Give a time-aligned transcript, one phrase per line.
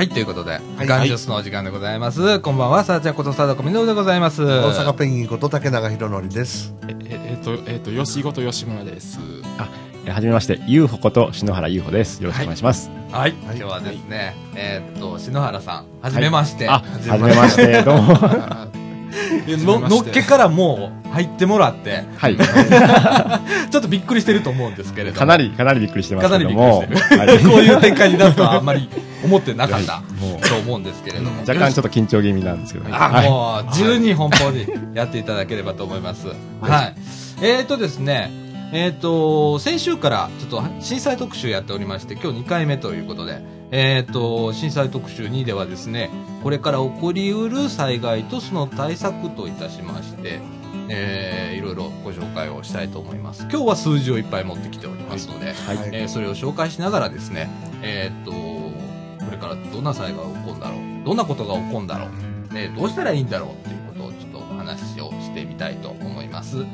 [0.00, 2.40] はい、ということで、いガンジュースのお時間でございます。
[2.40, 4.42] こんばんは、さあちゃんこと貞子みのるでございます。
[4.42, 6.72] 大阪ペンギンこと竹永宏典です。
[6.88, 9.18] えええっとえっと吉ごと吉村です。
[10.06, 12.22] えはじめまして、ゆうほこと篠原ゆうほです。
[12.22, 12.90] よろしくお願いします。
[13.12, 16.66] はい、はい今日はですね、えーっと、篠原さん、はじめまして。
[16.66, 18.70] あ、はじめまして、どうも。
[19.10, 22.36] あののっけからもう入ってもらって、はい。
[23.70, 25.18] ちょっとびっくりしてると思うんですけれども。
[25.18, 26.82] かなり、かなりびっくりしてますけども。
[26.82, 27.18] かなりびっくりしてる。
[27.18, 28.88] はいこういう展開になるとはあんまり
[29.24, 30.02] 思ってなかった
[30.48, 31.40] と思うんですけれども。
[31.40, 32.90] 若干ちょっと緊張気味なんですけどね。
[32.94, 36.28] あ、はいもう、十二奔放にやっていただければと思います。
[36.60, 36.94] はい。
[37.42, 38.30] えーとですね、
[38.72, 43.40] えーと、先週からちょっと震災特集やっておりまして、今日2回目ということで、
[43.72, 46.10] えーと、震災特集2ではですね、
[46.42, 50.40] これから起こりうる災害とその対策といたしまして、
[50.88, 53.42] えー、いろいろご紹介をしたいと思います。
[53.42, 55.54] 今日は数字をいっぱい持ってきておりますので、はい
[55.92, 57.48] えーそれを紹介しながらですね、
[57.82, 58.32] えーっと、
[59.24, 62.08] これからどんな災害が起こるんだろう、どんなことが起こるんだろ
[62.50, 66.64] う、ね、どうしたらいいんだろうっていうことをちょっとお話をしてみたいと思います。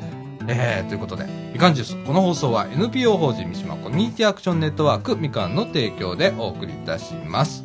[0.48, 2.04] えー、ということで、みかんジュース。
[2.04, 7.64] この放送は NPO 法人三島コミュニティアクションネットワークみかんの提供でお送りいたします。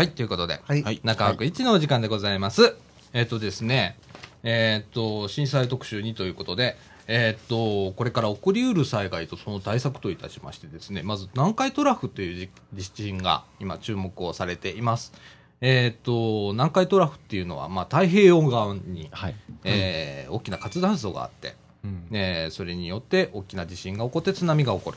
[0.00, 0.82] はい、ということで、はい。
[0.82, 2.74] はい中枠1のお時間でございます。
[3.12, 3.98] えっ、とですね、
[4.42, 15.12] えっ、と、震災特集2ということで、えっ、と、これから起こりうる災害とその対策といたしましてですね、まず南海トラフという地地震が今注目をされています。
[15.60, 19.34] えっ、と、南海トラフっていうのは、まあ、太平洋側に、はい。
[19.64, 24.96] えー大きな活断層があって、うんえーそれによって大きな地震が起こって津波が起こる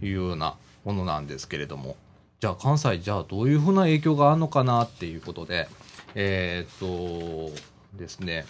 [0.00, 1.96] というようなものなんですけれども、
[2.40, 5.68] じゃあ関西じゃあどういうふうな影響があるのかなっていうことで、
[6.14, 7.56] えーっと
[7.96, 8.44] ですね、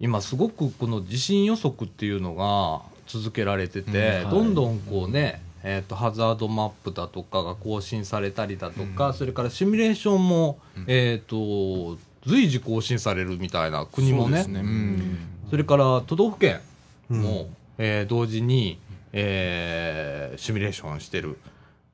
[0.00, 4.24] 今すごくこの地震予測っていうのが続けられてて、うんはい。
[4.34, 10.84] どんどんこうね、えーっとハザードマップだとかが更新されたりだとか、それからシミュレーションも、うん。
[10.88, 15.18] えーっと随時更新されるみたいな国もねそうですうん。
[15.48, 16.60] それから都道府県
[17.08, 17.22] うん。
[17.22, 17.48] も、
[17.78, 18.80] えー同時に、
[19.12, 21.38] えーシミュレーションしてる。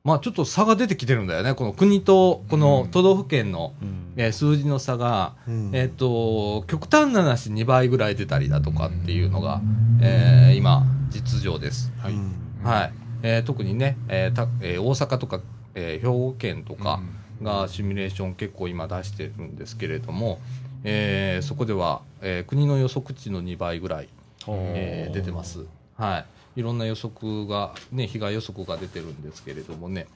[0.03, 1.53] まあちょっと差が出てきてるんだよね。
[1.53, 9.61] この国とこの都道府県の、うんえー数字の差が、うんえっ、と、極端な話2倍ぐらい出たりだとかっていうのが、
[10.01, 11.93] えー今、実情です。
[11.99, 12.33] はいうん
[12.63, 12.93] はい。
[13.23, 15.39] えー特にね、えーたえー大阪とか、
[15.73, 16.99] えー兵庫県とか
[17.41, 20.41] がシミュレーション結構今出してるんですけれども、
[20.83, 24.09] えーそこでは、えー国の予測値の2倍ぐらい、
[24.49, 25.61] えー出てます。
[25.97, 26.25] はい。
[26.55, 30.07] いろんな予測が、ね、被害予測が出てるんですけれどもね。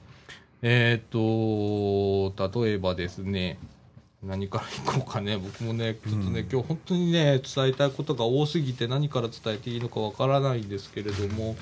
[0.61, 3.59] えっ、と、例えばですね、
[4.23, 11.55] 何からいこうかね、僕もね、ちょっとね、今日本当にね、伝えたいことが多すぎて何から伝えていいのかわからないんですけれども、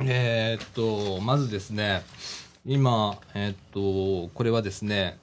[0.00, 2.02] えーっと、まずですね、
[2.64, 5.18] 今、えーっと、これはですね、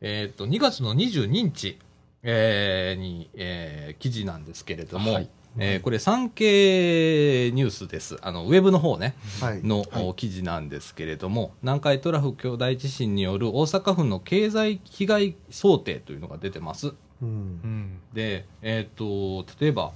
[0.00, 1.78] えーっと、2月の22日、
[2.22, 8.16] えーに、えー記事なんですけれども、はいえーこれ産経ニュースです。
[8.22, 9.62] あの、ウェブの方ね、はい。
[9.62, 16.94] の、お記事なんですけれども、南海トラフ巨大地震による大阪府の経済被害想定というのが出てます。
[17.20, 17.28] うん。
[17.28, 17.32] う
[17.66, 18.00] ん。
[18.12, 19.92] で、えっ、と、例えば、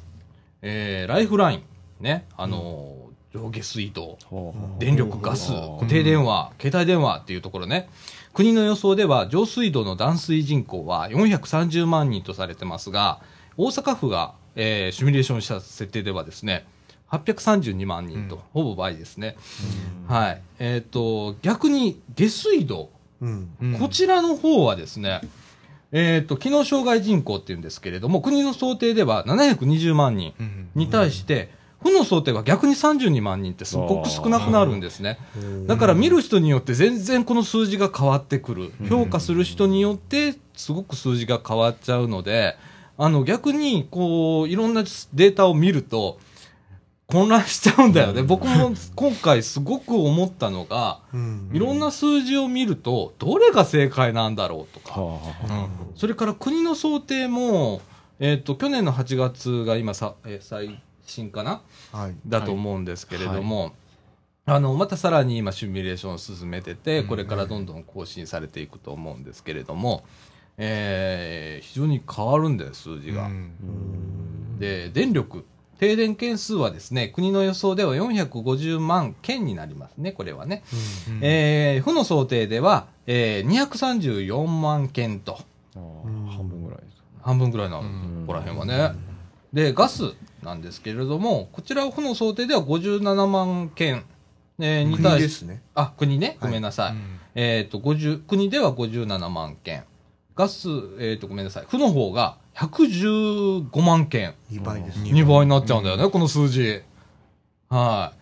[0.62, 1.62] えーライフライン、
[2.00, 4.18] ね、あのー、上下水道、
[4.78, 5.56] 電力、ガス、う。
[5.56, 7.88] ん固定電話、携帯電話っていうところね、
[8.32, 13.20] 国の予想では上水道の断水人口は430万人とされてますが、
[13.56, 16.66] 大阪府が、えーシミュレーションした設定ではですね、
[17.10, 19.36] 832万人と、うんほぼ倍ですね。
[20.08, 20.42] はい。
[20.58, 23.50] えっ、と、逆に下水道、うん。
[23.60, 25.20] うんこちらの方はですね、
[25.92, 31.50] えっ、と、機能障害人口っていうんですけれども、国の想定では720万人うんに対して、
[31.82, 35.18] 府の想定は逆に32万人ってすごく少なくなるんですね。
[35.66, 38.72] だから見る人によって全然この数字が変わってくる。
[38.88, 42.56] 評価する人によってすごく数字が変わっちゃうので、
[42.98, 44.83] あの逆にこういろんな
[45.15, 46.19] データを見ると
[47.07, 48.22] 混乱しちゃうんだよね。
[48.22, 51.51] 僕も今回すごく思ったのが、うん。
[51.53, 55.69] いろんな数字を見るとどれが正解なんだろうとか、はあ。
[55.95, 57.81] それから国の想定も、
[58.19, 61.63] えっ、と、去年の8月が今さ、えー最新かな？
[61.93, 62.16] はい。
[62.27, 63.75] だと思うんですけれども、
[64.45, 70.03] あの、またさらに今シミュレーションを進めてて、これからどんどん更新されていくと思うんですけれども、
[70.58, 73.28] えー非常に変わるんだよ、数字が。
[74.58, 75.44] で、電力、
[75.78, 80.62] 停電件数はですね、国の予想では450万件になりますね、これはね。
[81.20, 85.38] えー府の想定では、えー234万件と、
[85.74, 87.02] 半分ぐらいです。
[87.22, 88.94] 半分ぐらいなの、うんここら辺はね。
[89.52, 94.04] で、ガスなんですけれども、こちら府の想定では57万件、
[94.59, 95.62] えーに国対しですね。
[95.74, 96.94] あ、国ね、ごはいめんなさい。
[97.34, 99.84] えっ、と、50、国では57万件。
[100.36, 100.68] ガス、
[101.00, 101.65] えっ、と、ごめんなさい。
[101.66, 104.34] 府の方が115万件。
[104.53, 105.10] 2倍ですね。
[105.10, 106.83] 2倍になっちゃうんだよね、この数字。
[107.71, 108.18] はい。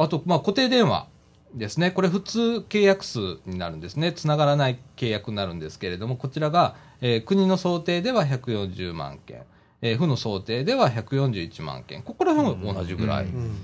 [0.00, 1.06] あと、まあ、固定電話
[1.54, 1.90] ですね。
[1.90, 4.12] これ普通契約数になるんですね。
[4.12, 9.42] つながらない契約になるんですけれども、こちらが、えー国の想定では140万件。
[9.82, 12.02] えー府の想定では141万件。
[12.02, 13.26] ここら辺も同じぐらい。
[13.26, 13.56] うんうん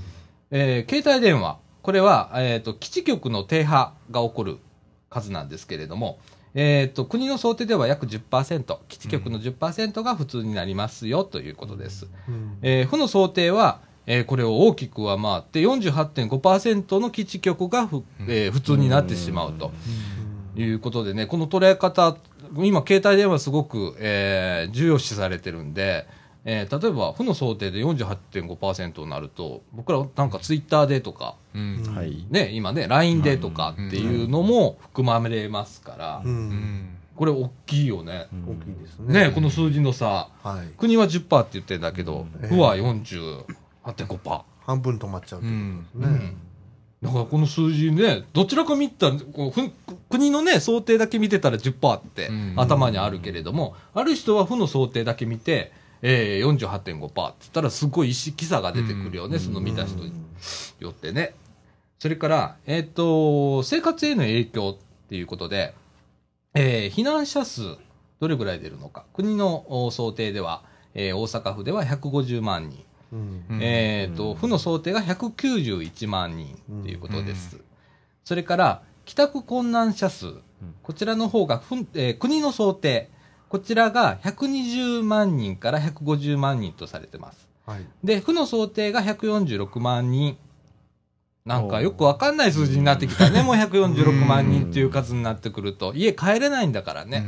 [0.51, 1.59] えー携帯電話。
[1.83, 4.59] これは、えっ、と、基地局の停波が起こる
[5.11, 6.19] 数なんですけれども、
[6.55, 12.07] えっ、と、国の想定では約10%、基地局の10%が普通になりますよということです。
[12.29, 12.59] うん。
[12.63, 19.73] えー府の想定は、えーこれを大きく上回って48.5%の基地局がふ、えー普通になってしまうと
[20.57, 22.17] いうことでね、この捉え方、
[22.57, 26.07] 今、携帯電話すごく、えー重要視されてるんで、
[26.47, 32.27] えー例えば、府の想定で48.5%になると、僕らなんかツイッターでとか、うんはい。
[32.31, 38.27] ね、今ね、LINE でとかっていうのも含まれますから、ううんんこれ大きいよね。
[38.47, 39.29] 大きいですね。
[39.29, 40.67] ね、この数字の差、はい。
[40.77, 44.43] 国は10%って言ってるんだけど、うん府は48.5%。
[44.67, 46.35] 半分止まっちゃうとういうことんですね。
[47.03, 49.73] だからこの数字ね、どちらか見たら、こうふん
[50.11, 55.73] 国のね、想定だけ見てたら10%ってうん頭にあるけれども、ある人は府の想定だけ見て、
[56.07, 60.13] えー、48.5%って言ったらすごい意識差が出てくるよね、うんその見た人に
[60.79, 61.35] よってね。
[61.99, 65.75] それから、えっ、と、生活への影響っていうことで、
[66.53, 67.63] えー避難者数、
[68.21, 69.07] どれぐらい出るのか。
[69.15, 70.63] 国のお想定では、
[70.93, 72.85] えー大阪府では150万人。
[73.11, 77.59] うんうんえー、と、府の想定が191万人ということです。
[78.25, 80.35] それから、帰宅困難者数。
[80.83, 83.09] こちらの方が、府えー国の想定。
[83.49, 87.49] こちらが120万人から150万人とされてます。
[87.67, 87.87] はい。
[88.03, 90.37] で、府の想定が146万人。
[91.45, 93.43] なんかよくわかんない数字になってきたね。
[93.43, 95.93] もう146万人っていう数になってくると。
[95.95, 97.23] 家帰れないんだからね。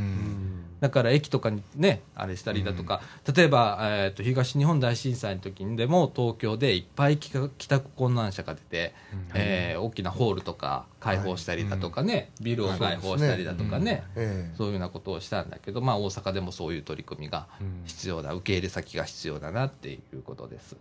[0.81, 3.00] うんだから駅とかにね、あれしたりだとか、
[3.34, 7.31] 例えば、えー、と東日本大震災の時にでも東京でいっぱい帰
[7.69, 8.94] 宅困難者が出て、
[9.34, 17.46] えー大きなホールとか開放したりだとかね、ビルを開放したりだとかね、ええそういうようなことをしたんだけど、まあ大阪でもそういう取り組みが
[17.84, 20.76] 必要だ、受け入れ先が必要だなっていうことです。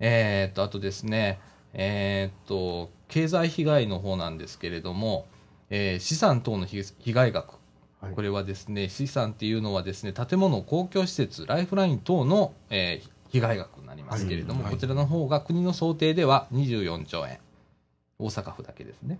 [0.00, 1.40] えー、と、あとですね、
[1.74, 5.26] えー、と、経済被害の方なんですけれども、
[5.70, 7.57] えー資産等の被被害額、
[8.00, 17.38] はいこれはですね、資産っていうのはですね、建物、公共施設、ライフライン等の、えー被害額になりますけれども、はいこちらの方が国の想定では24兆円。
[18.18, 19.18] 大阪府だけですね。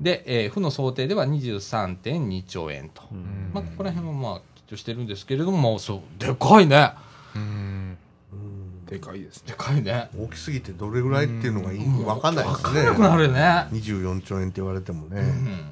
[0.00, 3.02] で、えー府の想定では23.2兆円と。
[3.10, 6.92] うんまあ、ここら辺はまあ、記帳してるんですけれども、まあ、そう、でかいね。
[7.34, 7.96] うん
[8.32, 10.10] うんでかいですねでかいね。
[10.18, 12.88] 大きすぎてどれぐらいっていうのがいいうんわかんないですね。
[12.88, 13.40] わかんなくなるよね。
[13.72, 15.20] 24兆円って言われてもね。
[15.20, 15.70] うん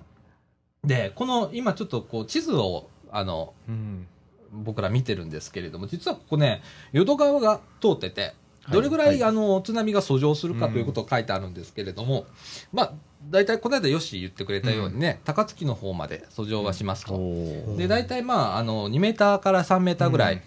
[0.87, 4.07] で、この、今ちょっとこう、地図を、あの、うん。
[4.53, 6.63] 僕ら見てるんですけれども、実はここね、
[6.93, 8.35] 淀川が通ってて、
[8.71, 9.25] どれぐらい、はい。
[9.25, 12.27] あの津波が遡上するかということを書いてあるんですけれども、
[12.73, 12.93] まあ、
[13.31, 17.15] 大体この間、よし言ってくれたようにね、高槻の方まで遡上はしますと。
[17.15, 17.77] おー。
[17.77, 20.43] で、大体まあ、あの、2メーターから3メーターぐらい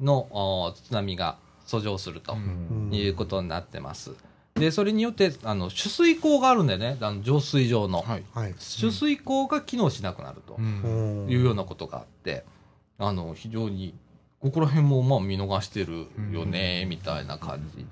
[0.00, 2.94] の、お津波が遡上するとうんうん。
[2.94, 4.12] いうことになってます。
[4.54, 8.02] で、それによって、あの、取水口があるんでね、あの浄水場の。
[8.02, 8.24] はい。
[8.34, 8.54] はい。
[8.54, 10.54] 取水口が機能しなくなると。
[10.54, 11.26] うん。
[11.28, 12.44] いうようなことがあって、
[12.98, 13.94] あの、非常に、
[14.40, 17.84] ここら辺もまあ見逃してるよね、みたいな感じ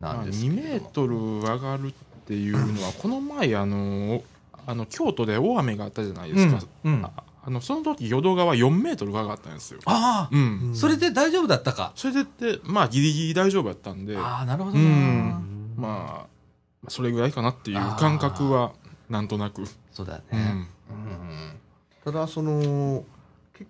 [0.00, 0.68] なんですけ2れども。
[0.72, 1.92] メートル上がるっ
[2.26, 4.22] ていうのはこの前あの
[4.66, 6.92] あの京都で大雨があったじゃないですか、うん。
[6.94, 7.04] うん。
[7.04, 7.10] あ
[7.42, 9.80] あのその時淀川4メートルが上がったんですよ。
[9.86, 11.92] ああ、うん、うんそれで大丈夫だったか。
[11.94, 14.16] それでってまあギリギリ大丈夫だったんで。
[14.16, 14.88] ああ、なるほどうな。
[14.88, 18.72] んまあそれぐらいかなっていう感覚は
[19.08, 20.22] なんとなく、そうだね。
[20.32, 20.38] うん。
[20.38, 20.66] うん。
[22.04, 23.04] ただ、その、
[23.52, 23.66] け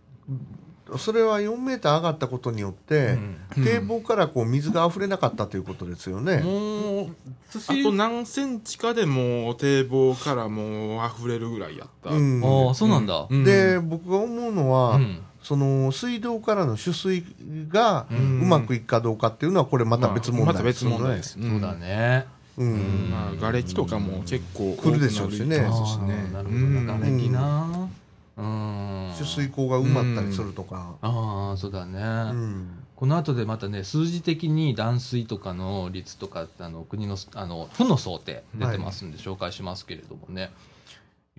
[0.99, 3.19] それは4メーター上がったことによって、
[3.57, 3.65] うん。
[3.65, 6.41] 堤防からこう水が溢れなかったということですよね。
[6.43, 7.07] もう
[7.51, 12.67] 寿あ司と何センチかでもう堤防からもう溢れるぐらいやった、うん。
[12.67, 13.27] ああ、そうなんだ。
[13.29, 13.45] うん。
[13.45, 17.25] で、僕が思うのは、うんその水道からの取水
[17.69, 20.99] がううんまくいくかどうかっていうのは、これまた別問まあまた別題ですよね。
[20.99, 21.51] 問題です、ん。
[21.51, 22.27] そうだね。
[22.59, 23.11] うん。
[23.11, 25.59] まあ、瓦礫とかも結構来るでしょうしね。
[25.59, 25.71] なる。
[25.71, 26.93] ほどうんな。
[26.95, 27.89] 瓦礫な。
[28.37, 29.13] うん。
[29.17, 32.69] 取水口が埋まったりするとか、ああそうだね、うん。
[32.97, 40.51] この後でまたね数字的に断水とかの率とかあの国のあの負の想定出てますんで紹介しますけれどもね、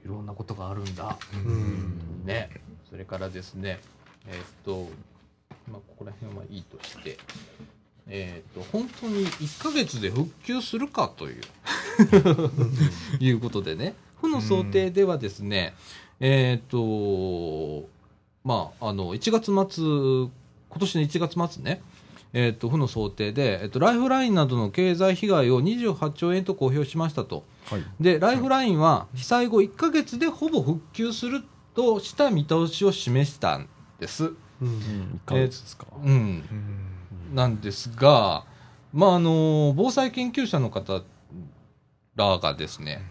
[0.05, 2.23] い、ろんなことがあるんだ、うん。
[2.25, 2.49] ね
[2.91, 3.79] それからですね
[4.27, 4.89] えーっと
[5.71, 7.17] まあここら辺はいいとして
[8.07, 11.41] えーっと本当に1ヶ月で復旧するかという
[13.19, 15.73] いうことでね、負の想定ではですね、
[16.19, 17.87] えっ、と、
[18.43, 19.83] まあ、あの、1月末、
[20.69, 21.81] 今年の1月末ね、
[22.33, 27.43] えっ、と、負の想定で、えっ、と、ライフラインなどの経済被害を28兆円と公表しましたと。
[27.65, 27.83] はい。
[27.99, 33.67] で、ライフラインは被災後1ヶ月でほぼ復旧するとした見通しを示したん
[33.99, 34.33] です。
[34.61, 35.87] うん1ヶ月ですか？
[36.03, 36.09] うん。
[36.11, 36.45] うん
[37.35, 38.43] なんですが、
[38.93, 41.01] まあ、あの防災研究者の方
[42.15, 43.01] らがですね、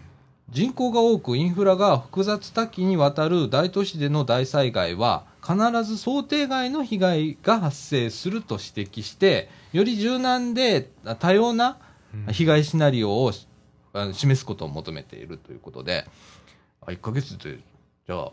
[0.49, 11.77] 人口が多くインフラが複雑多岐にわたる大都市での大災害は必ず想定外の被害が発生すると指摘してより柔軟で多様な
[12.31, 13.31] 被害シナリオを
[14.13, 16.05] 示すことを求めているということで
[16.85, 17.57] あ1ヶ月で
[18.05, 18.31] じゃあ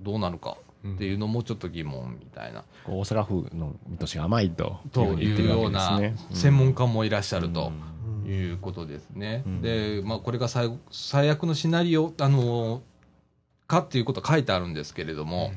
[0.00, 2.64] どうなるかっていうのもちょっと疑問みたいな。
[2.84, 6.00] こう大阪府の見通しが甘いとというような。
[6.32, 7.72] 専門家もいらっしゃると
[8.26, 9.42] うんいうことですね。
[9.46, 12.82] うんで、まあ、これが最後最悪のシナリオ、あの
[13.66, 15.52] かっていうことは書いてあるんですけれども、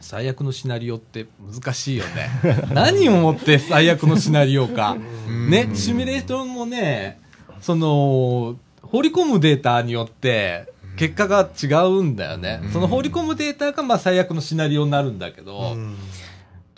[0.00, 2.30] 最悪のシナリオって難しいよね。
[2.72, 4.96] 何をもって最悪のシナリオか。
[5.28, 7.20] ね、シミュレーションもね、
[7.60, 12.60] その、放り込むデータによって、結果が違うんだよね。
[12.74, 15.96] その放り込むデータがまあ最悪のシナリオになるんだけど、うん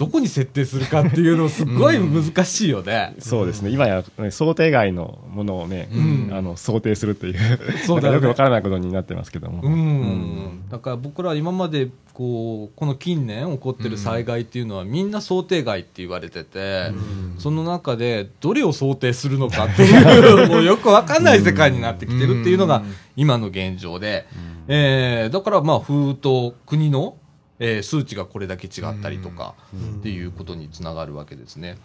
[0.03, 3.15] どこに設定するかっていうのすっごい難しいよね。
[3.23, 3.71] そうですね。
[3.71, 6.31] 今や、ね、想定外のものをね、うん。
[6.33, 7.37] あの、想定するっていう、
[7.87, 9.63] そうだよねよくわからないことになってますけども。
[9.63, 16.91] うん、だから僕らは今までこうこの近年起こってる災害っていうのはみんな想定外って言われてて、
[17.39, 22.83] その中でどれを想定するのかっていうもうよくわかんない世界になってきてるっていうのが
[23.15, 24.27] 今の現状で、
[24.67, 27.15] えーだからまあ風と国の、
[27.59, 29.55] えー数値がこれだけ違ったりとか
[29.99, 31.79] っていうことにつながるわけですね。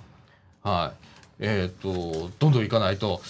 [0.64, 1.08] はい。
[1.40, 3.22] えっ、と、どんどんいかないと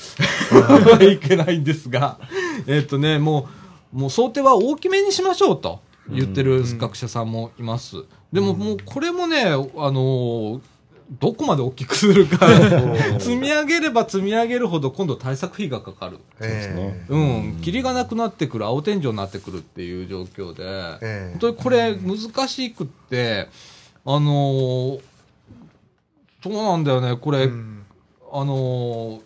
[1.02, 2.20] いけないんですが、
[2.66, 3.50] えっ、とね、も
[3.94, 7.98] う、もう想定は大きめにしましょうと言ってる学者さんもいます。
[8.32, 10.62] でももうこれもね、あの
[11.10, 12.48] どこまで大きくするか。
[13.20, 16.20] 積み上げれば積み上げるほど今度対策費がかかる。
[16.42, 17.06] ええ。
[17.10, 20.64] うん、霧がなくなってくる、青天井になってくるっていう状況で、
[21.02, 21.30] ええ。
[21.32, 23.48] 本当にこれ難しくって、
[24.06, 25.02] あのー
[26.44, 27.84] そうなんだよね、これ、うん。
[28.32, 29.22] あのー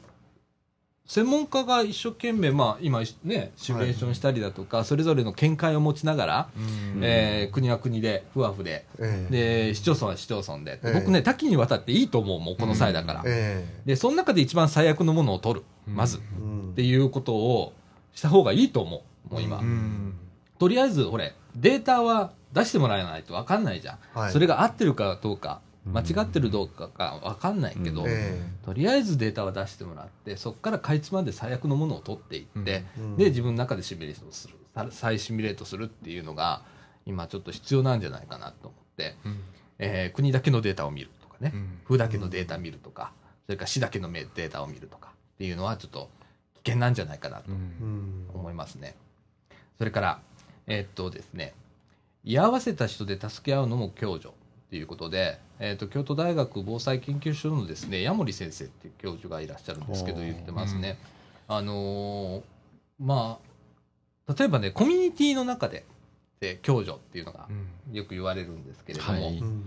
[1.12, 7.04] 専門家が一生懸命、まあ、今ね、シミュレーションしたりだとか、それぞれの見解を持ちながら、うん。
[7.04, 9.68] えー国は国で、府は府で、ええ。
[9.68, 10.94] で、市町村は市町村で、ええ。
[10.94, 13.24] 僕ね、多岐にわたっていいと思う、もうこの際だから。
[13.26, 16.70] えで、その中で一番最悪のものを取る、まず、えうん。
[16.72, 17.74] っていうことを
[18.14, 19.58] した方がいいと思う、もう今。
[19.58, 20.14] うん。
[20.60, 23.98] とりあえず、ほれ、データは出してもらえないと分かんないじゃん。
[24.18, 24.32] はい。
[24.32, 33.18] それが合ってるかどうか、間違ってるどうかが分かんないけど、えとりあえずデータは出してもらって、そこからかいつまんで最悪のものを取っていって、うん。
[33.18, 36.64] で、自分の中でシミュレーションする、さ再シミュレートするっていうのが、
[37.08, 39.40] 今ちょっと必要なんじゃないかなと思って、うん。
[39.80, 41.80] えー国だけのデータを見るとかね、うん。
[41.86, 43.12] 府だけのデータ見るとか、
[43.48, 46.12] それから市だけのデータを見るとかっていうのはちょっと
[46.64, 48.40] 危険なんじゃないかなとうんうん。
[48.40, 48.96] 思いますね。
[49.80, 50.22] それから、
[50.68, 51.56] えーっとですね、
[52.24, 54.30] 居合わせた人で助け合うのも共助
[54.72, 60.98] ということで、えーっと京都大学防災研究所のですね矢森先生っていう教授がいらっしゃるんですけど言ってますね。
[61.50, 62.42] あのー
[62.98, 63.38] ま
[64.28, 65.84] あ例えばねコミュニティの中で
[66.40, 67.94] で共助っていうのがうん。
[67.94, 69.38] よく言われるんですけれども、はい。
[69.40, 69.66] うん。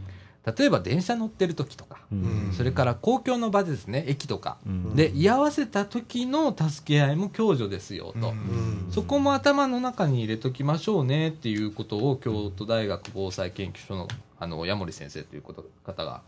[0.56, 2.54] 例えば電車乗ってる時とか、うん。
[2.56, 4.96] それから公共の場でですね駅とかうん。
[4.96, 8.28] で居合わせた時の助け合いも共助ですよと。
[8.28, 8.88] うん。
[8.90, 14.08] そこも頭の中に入れときましょうねっていうことを京都大学防災研究所の
[14.38, 16.22] あの矢森先生ということ方が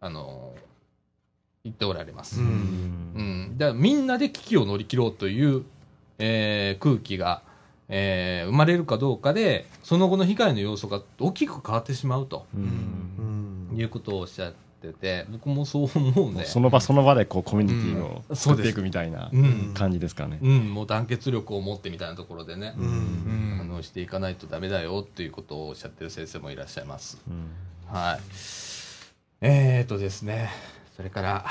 [0.00, 0.52] あの
[1.64, 2.40] 言っておられます。
[2.40, 2.50] ううん。
[3.54, 5.64] んだからみんなで危機を乗り切ろうという、
[6.18, 7.42] えー空気が、
[7.88, 12.46] えー生まれるかどうかでその後の被害の要素が大きく変わってしまうと。
[12.54, 13.68] うん。
[13.72, 13.78] うん。
[13.78, 18.36] いうことをおっしゃってて僕もそう思うんで、その場その場でこうコミュニティをうん。
[18.36, 19.72] 作っていくみたいなうん。
[19.72, 20.38] 感じですかね。
[20.42, 27.18] うん、もう団結力を持ってみたいなところでね、うんうんあのしていかないとダメだよっていうことをおっしゃってる先生もいらっしゃいます。
[27.28, 27.48] うん
[27.92, 28.20] はい。
[29.40, 30.50] えーとですね、
[30.96, 31.44] それから、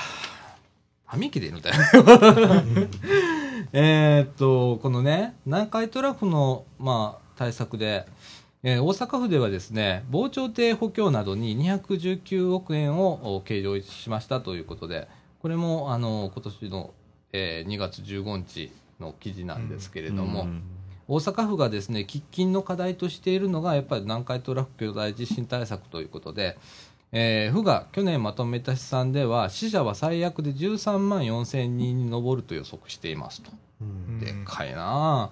[1.06, 1.76] 歯磨きでいいのだよ。
[3.74, 8.08] えーっと、このね、南海トラフの、まあ、対策で、
[8.64, 15.08] えー大阪府ではですね、防潮堤補強などに219億円をお計上しましたということで、
[15.42, 16.94] これもあの今年の、
[17.34, 20.48] えー2月15日の記事なんですけれども、
[21.08, 26.58] 大阪府がですね喫緊の課題としているのがやっぱり南海トラフ巨大地震対策ということで、
[27.12, 33.52] えー府が去年まとめた試算では死者は最悪で13万4千人に上ると予測していますと。
[33.82, 35.32] うんでっかいな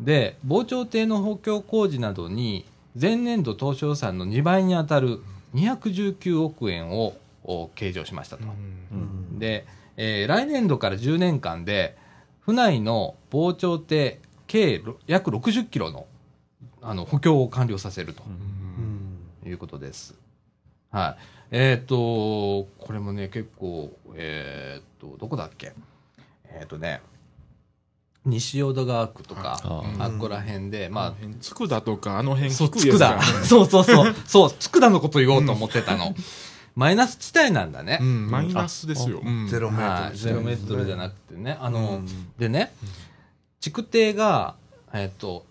[0.00, 2.66] で防潮堤の補強工事などに
[3.00, 5.20] 前年度当初予算の2倍に当たる
[5.54, 8.44] 219億円をお計上しましたと。
[8.44, 9.66] うんで、
[9.96, 11.96] えー来年度から10年間で
[12.40, 16.06] 府内の防潮堤計ろ約60キロの
[16.82, 18.22] あの補強を完了させると。
[18.26, 19.48] うん。
[19.48, 20.14] いうことです。
[20.90, 21.22] はい。
[21.52, 25.72] えっ、と、これもね、結構、えっ、と、どこだっけ？
[26.48, 27.00] えっ、とね、
[28.24, 29.58] 西淀川区とか、
[29.98, 33.22] あっこら辺で、ままあ、佃とかあの辺あ、そう、聞くやつ佃が。
[33.46, 36.14] そうそうそう、そう、佃のこと言おうと思ってたの。
[36.74, 37.98] マイナス地帯なんだね。
[38.02, 39.22] うん、マイナスですよ。
[39.24, 39.48] うん。
[39.48, 42.06] ゼロメートルはい、ゼロメートルじゃなくくてね、あの、うん。
[42.36, 42.72] でね、
[43.66, 44.54] 築堤が、
[44.92, 45.44] えっ、と、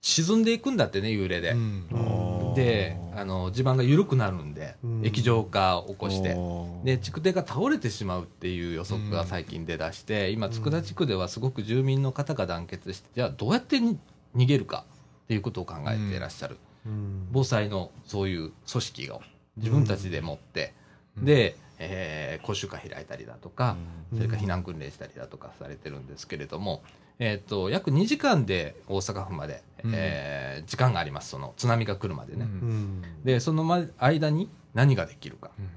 [0.00, 1.52] 沈んでいくんだってね、幽霊で。
[1.52, 2.54] うん。
[2.56, 5.06] で、あの、地盤が緩くなるんで、うん。
[5.06, 6.36] 液状化を起こして。
[6.82, 14.00] でで、築堤が倒れてしまうっていう予測が最近出だして、今佃地区ではすごく住民の方が団結してじゃあどうやってに
[14.34, 14.84] 逃げるか
[15.24, 17.28] っていうことを考えていらっしゃる、うん。
[17.30, 19.22] 防災のそういう組織を
[19.58, 20.83] 自分たちで持って、うん
[21.18, 23.76] で、えー講習会開いたりだとか、
[24.12, 24.18] うん。
[24.18, 26.82] それから避難訓練したりだとかされてるんですけれども、
[27.18, 29.92] えー、と約2時間で大阪府まで、うん。
[29.94, 31.30] えー時間があります。
[31.30, 32.68] その津波が来るまでね、うん。
[32.68, 35.64] うんでそのま間に何ができるかうん。
[35.66, 35.68] っ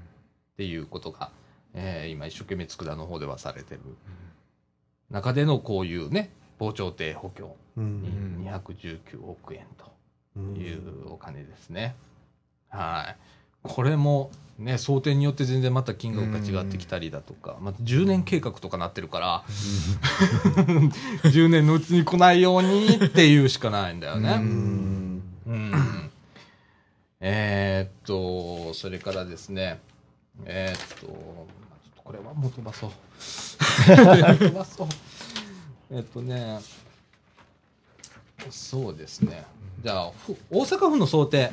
[0.56, 1.30] ていうことが、
[1.74, 3.80] えー今一生懸命佃の方ではされてる。
[5.10, 9.66] 中でのこういうね防潮堤補強うにん219億円
[10.36, 11.94] うんというお金ですね。
[12.68, 13.16] はい
[13.62, 19.44] これもね想定によって全然また金額が違ってきたりだとか、また10年計画とかなってるから
[21.24, 24.36] 10年のうちに来ないようにっていうしかないんだようね。
[24.36, 25.72] んうん
[27.20, 28.06] えーっ
[28.70, 29.80] と、それからですね、
[30.44, 31.16] えーっと、ちょっ
[31.96, 32.90] とこれはもう飛ばそう。
[34.38, 34.88] 飛ばそう。
[35.90, 36.60] えっとね、
[38.50, 39.44] そうですね。
[39.82, 41.50] じゃあ、ふ大阪府の想定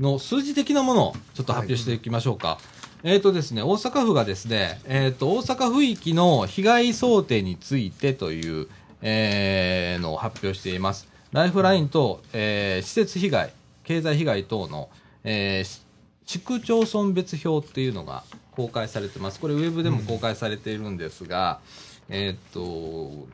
[0.00, 2.58] の数字的なものをちょっと発表していきましょうか。
[3.04, 8.68] えっ、とですね、大阪府がですね、えっ、と、大阪府域の被害想定についてという、
[9.02, 11.08] えーのを発表しています。
[11.32, 13.52] ライフラインと、えー施設被害、
[13.84, 14.88] 経済被害等の、
[15.24, 15.82] えー
[16.24, 19.40] 市区町村別表っていうのが公開されてます。
[19.40, 21.60] これウェブでも公開されているんですが、
[22.08, 23.26] えーっと、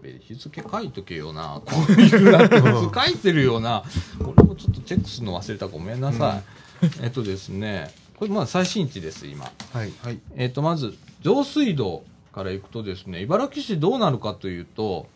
[0.00, 1.60] これ日付書いとけよな。
[1.66, 3.84] こういうなって書いてるよな。
[4.18, 5.68] これもちょっとチェックするの忘れた。
[5.68, 6.40] ごめんなさ
[6.82, 6.86] い。
[7.02, 9.44] えっとですね、これまあ最新値です、今。
[9.44, 10.18] はいはい。
[10.36, 15.06] えっと、まず、上水道から行くとですね、茨城市どうなるかというと、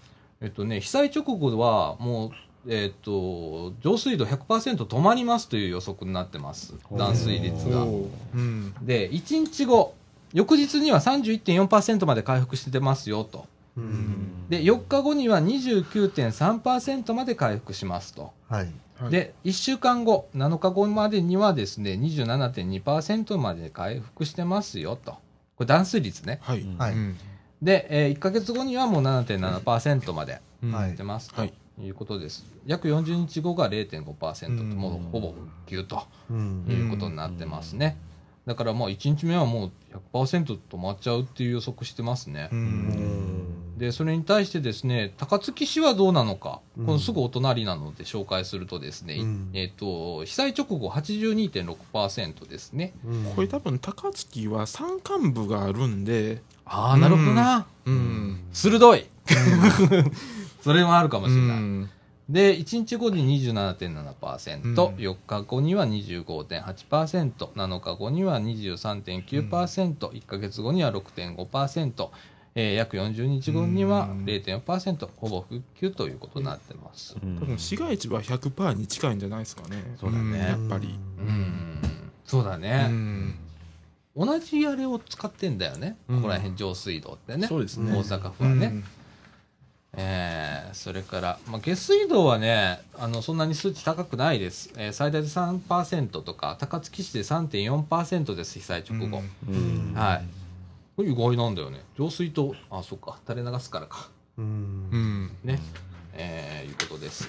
[0.42, 6.75] えっとね、被災直後はもう、えっと、上水道100%止まりますという予測になってます。
[6.92, 7.85] 断水率が。
[7.85, 8.75] うん。
[8.83, 9.94] で、1日後、
[10.35, 13.47] 翌日には31.4%まで回復してますよと。
[13.77, 18.33] うんで、4日後には29.3%まで回復しますと。
[18.49, 25.13] はいはい、で、1週間後、7日後までにはですね、27.2%まで回復してますよと。
[25.57, 26.39] これ断水率ね。
[26.43, 26.67] はい。
[26.79, 27.17] はいうん
[27.63, 32.45] で、え1ヶ月後にはもう7.7%までい出ますとはいいうことです。
[32.67, 37.97] 約40日後が0.5%と、うんもうほぼ復旧とうんいうことになってますね。
[38.47, 39.73] だからもう1日目はもう
[40.13, 42.55] 100%止まっちゃうっていう予測してますねう。。
[42.55, 43.44] うんん
[43.77, 46.87] で、それに対してですね、高槻市はどうなのか、うん。
[46.87, 49.51] このすぐお隣なので紹介するとですね、うん。
[49.55, 52.93] えっ、と、被災直後82.6%ですね。
[53.05, 53.25] うん。
[53.35, 57.67] これ多分高槻は山間部があるんで、ああ、なるほどな。
[57.85, 58.41] うん。
[58.53, 59.07] 鋭い。
[60.63, 61.57] それもあるかもしれない。
[61.59, 61.91] うん。
[62.29, 64.75] で、1日後に27.7%、うん。
[64.75, 72.09] 4日後には25.8%、7日後には23.9%、1ヶ月後には6.5%、
[72.57, 77.14] えー約40日後にはうん0.4%、ほぼ復旧ということになってます。
[77.14, 79.83] 多分市街地は100%に近いんじゃないですかね。
[79.99, 80.99] そうだねんやっぱり。
[81.19, 81.79] うん、
[82.25, 83.35] そうだうね、ん。
[84.17, 87.49] 同じあれを使ってんだよね、うんここら辺上水道ってね。
[87.49, 87.93] そうですね。
[87.93, 88.85] 大阪府はね。
[89.97, 94.73] えーそれから、まあ、下水道はね、あの、そんなに数値高くないです。
[94.77, 99.23] えー最大で3%とか、高槻市で3.4%です、被災直後。
[99.49, 100.44] うんはい。
[100.97, 101.83] これ意外なんだよね。
[101.99, 104.11] 浄水と、あ、そっか、垂れ流すからか。
[104.39, 105.31] うんうん。
[105.43, 105.61] ね。
[106.15, 107.29] えーいうことです。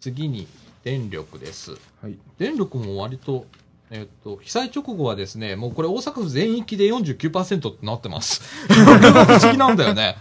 [0.00, 0.46] 次に、
[0.82, 1.72] 電力です。
[2.02, 2.18] はい。
[2.38, 3.46] 電力も割と、
[3.90, 8.42] えっと、被災直後はですね、もうこれ大阪府全域で49%ってなってます。
[8.68, 10.16] これが不思議なんだよね。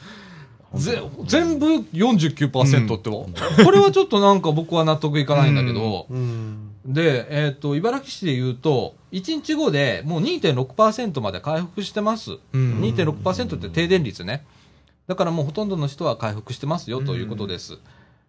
[0.76, 3.10] ぜ全部49%って、
[3.64, 6.73] これはちょっとなんか僕は納得いかないんだけど、うん。
[6.86, 12.38] で、えっ、と、茨城市で言うと、1日後でもう2.6%まで回復してます。
[12.54, 14.46] うん2.6%って低電率ね。
[15.08, 17.78] だからもうほとんどの人は回復してますよということです。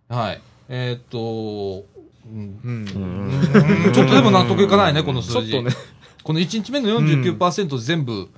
[0.09, 0.43] はい。
[0.69, 1.85] えっ、と、
[2.27, 3.29] うんうん。
[3.89, 5.51] うんちょっとでも納得いかないね、この数字。
[5.51, 5.77] ちょっとね。
[6.23, 8.29] この1日目の49%全部、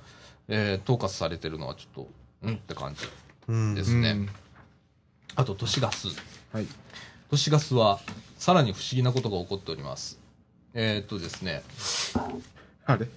[0.47, 2.09] えー統括されてるのはちょっと、
[2.43, 3.05] うんって感じ
[3.47, 3.75] うん。
[3.75, 4.27] ですね。
[5.35, 6.07] あと、都市ガス。
[6.51, 6.65] はい。
[7.29, 7.99] 都市ガスは、
[8.37, 10.17] さらに不思議なことが起こっております。
[10.73, 11.61] えーっとですね、
[12.85, 13.07] あれ？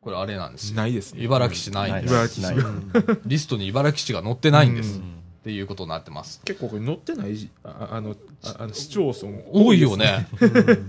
[0.00, 0.76] これあれなんですよ。
[0.76, 1.22] ないですね。
[1.22, 2.14] 茨城市ないんです。
[2.14, 4.98] 茨城市がリストに茨城市が載ってないんです。
[4.98, 5.02] っ
[5.44, 6.40] ていうことになってます。
[6.44, 9.96] 結構これ載ってないじああの、ああの市町村多いよ。
[9.96, 10.26] ね。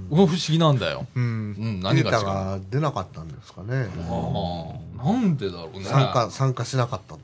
[0.10, 1.06] 不思議なんだよ。
[1.16, 1.24] うん。
[1.24, 2.26] うん、何データが違う？
[2.26, 3.88] のが出なかったんですかね。
[4.10, 5.86] ああ、なんでだろうね。
[5.86, 7.20] 参加、参加しなかったと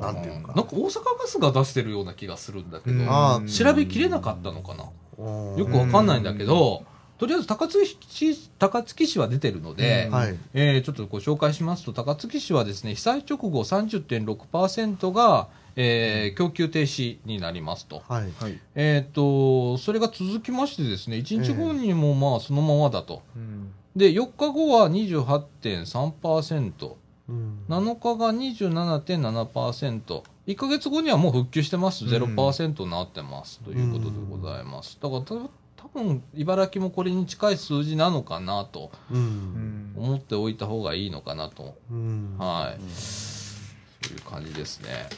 [0.00, 0.52] なんていうか。
[0.54, 3.04] なんか大阪ガスが出してるような気がするんだけど、
[3.46, 4.84] 調べきれなかったのかな。
[5.18, 6.84] よよくわかんないんだけど、
[7.18, 10.36] とりあえず高槻市、高槻市は出てるので、うんはい。
[10.54, 18.02] えーちょっとご紹介しますと、高槻市はですね、被災直後30.6%が、えー供給停止になりますと。
[18.08, 18.30] はい。
[18.40, 18.58] はい。
[18.74, 23.20] えっ、と、それが続きましてですね、1日後にもまあそのままだと。
[23.36, 23.70] うん。
[23.94, 26.92] で、4日後は28.3%、
[27.30, 34.98] うん7日が27.7%、1ヶ月後にはもう復旧してます、うん0%になってます、ということでございます。
[35.00, 35.34] だからた
[35.80, 39.14] 多分茨城もこれに近い数字なのかなとう。
[39.14, 39.94] うんん。
[39.96, 42.36] 思っておいた方がいいのかなと、うん。
[42.38, 45.08] はい、そういう感じですね。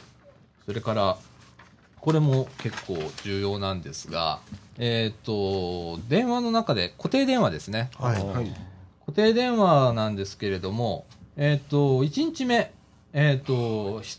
[0.67, 1.19] それから、
[2.01, 4.41] これも結構重要なんですが、
[4.79, 7.91] えっ、と、電話の中で、固定電話ですね。
[7.99, 8.25] はい。
[8.25, 8.53] はい。
[9.01, 12.73] 固定電話なんですけれども、えっ、と、1日目、
[13.13, 14.19] えっ、と、ひ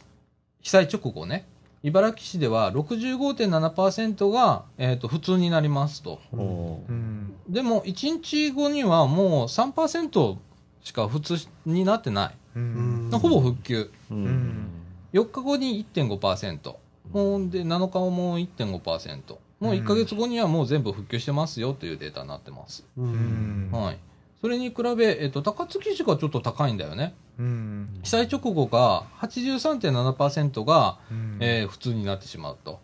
[0.61, 1.45] 被災直後ね、
[1.83, 6.19] 茨城市では65.7%が、えっ、と、普通になりますと。
[6.31, 7.35] うん。
[7.49, 10.37] でも、1日後にはもう3%
[10.83, 12.35] しか普通になってない。
[12.55, 13.09] うん。
[13.11, 13.91] ほぼ復旧。
[14.09, 14.67] うん。
[15.13, 16.75] 4日後に1.5%。
[17.11, 19.37] もうで、7日後も1.5%。
[19.59, 22.85] もう1ヶ月後にはもう全部復旧してますよというデータになってます。
[22.97, 23.97] はい。
[24.43, 27.15] それに比べ、えっ、と、高槻市がちょっと高いんだよね。
[27.39, 27.99] うん。
[28.03, 32.81] 被災直後が83.7%が、うんえー普通になってしまうと。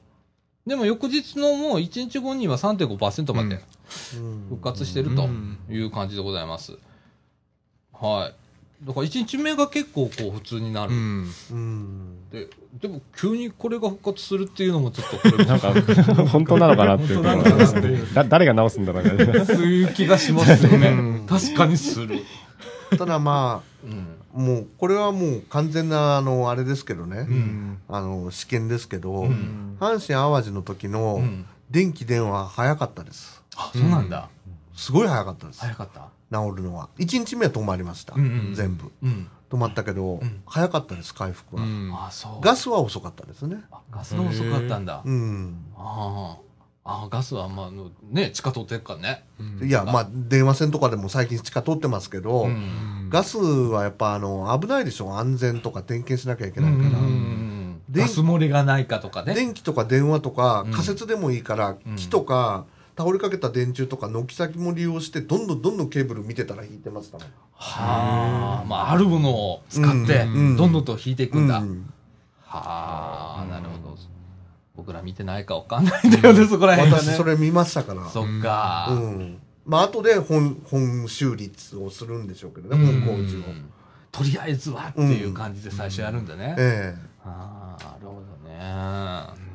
[0.66, 3.62] でも翌日のもう1日後には3.5%まで
[4.48, 6.78] 復活してるとうんいう感じでございます。
[7.92, 8.49] はい。
[8.84, 10.94] だから1日目が結構こう普通になる。
[10.94, 11.28] うん。
[11.52, 12.30] うん。
[12.32, 12.48] で
[12.82, 15.74] でも急にこれが復活するっていうのもちょっとこれも なんか、
[16.28, 19.46] 本当なのかなっていうだ誰が直すんだろうね。
[19.46, 21.26] そういう気がしますよねうん。
[21.28, 22.24] 確かにする。
[22.98, 24.16] ただまうん。
[24.34, 27.34] あ、もう、これはもう完全な、あの、あれですけどねう。
[27.34, 27.78] ん。
[27.90, 31.46] あの、試験ですけどう、ん阪神淡路の時うのん。
[31.70, 33.42] 電気電話早かったです。
[33.58, 34.30] あ、そうなんだ。
[34.76, 35.60] すごい早かったです。
[35.62, 36.08] 早かった？
[36.32, 36.90] 治るのは。
[36.98, 38.54] 1日目は止まりましたうんうんうん。
[38.54, 38.92] 全部。
[39.04, 39.28] うん。
[39.50, 41.64] 止まったけどん、早かったです、回復は。
[42.08, 42.42] あ、そう。
[42.42, 43.64] ガスは遅かったですね。
[43.72, 45.02] あガスが遅かったんだ。
[45.04, 45.66] うん。
[45.76, 46.38] あ
[46.86, 47.08] あ。
[47.12, 47.72] ガスはまあ、
[48.12, 49.26] ね、地下通ってるからね。
[49.62, 53.10] いや、まあ、電話線とかでも最近地下通ってますけど、うん。
[53.10, 59.34] ガスはやっぱあの危ないでしょ安全とか点検しなきゃいけないから、うん電ガス漏れがないかとかね。
[59.34, 62.66] 電気とか電話とかうん仮設でもいいから、うん木とか
[63.00, 68.66] 倒れかけた電柱とか軒先も利用してどんどんどんどんケーブル見てたら引いてましたもんはあ。
[68.68, 71.60] まあ、あるものを使って、うんどんどんと引いていくんだ。
[71.60, 71.94] うん
[72.42, 73.98] はあ、なるほど。
[74.76, 76.92] 僕ら見てないかわかんないんだよね、そこら辺。
[76.92, 78.90] 私それ見ましたからそっか。
[78.92, 83.42] うんまあ後で本本修理をするんでしょうけどね、うん本工事を、
[84.12, 86.56] とりあえずはっていう感じで最初やるんだね。
[86.58, 89.50] えああ、なるほどね。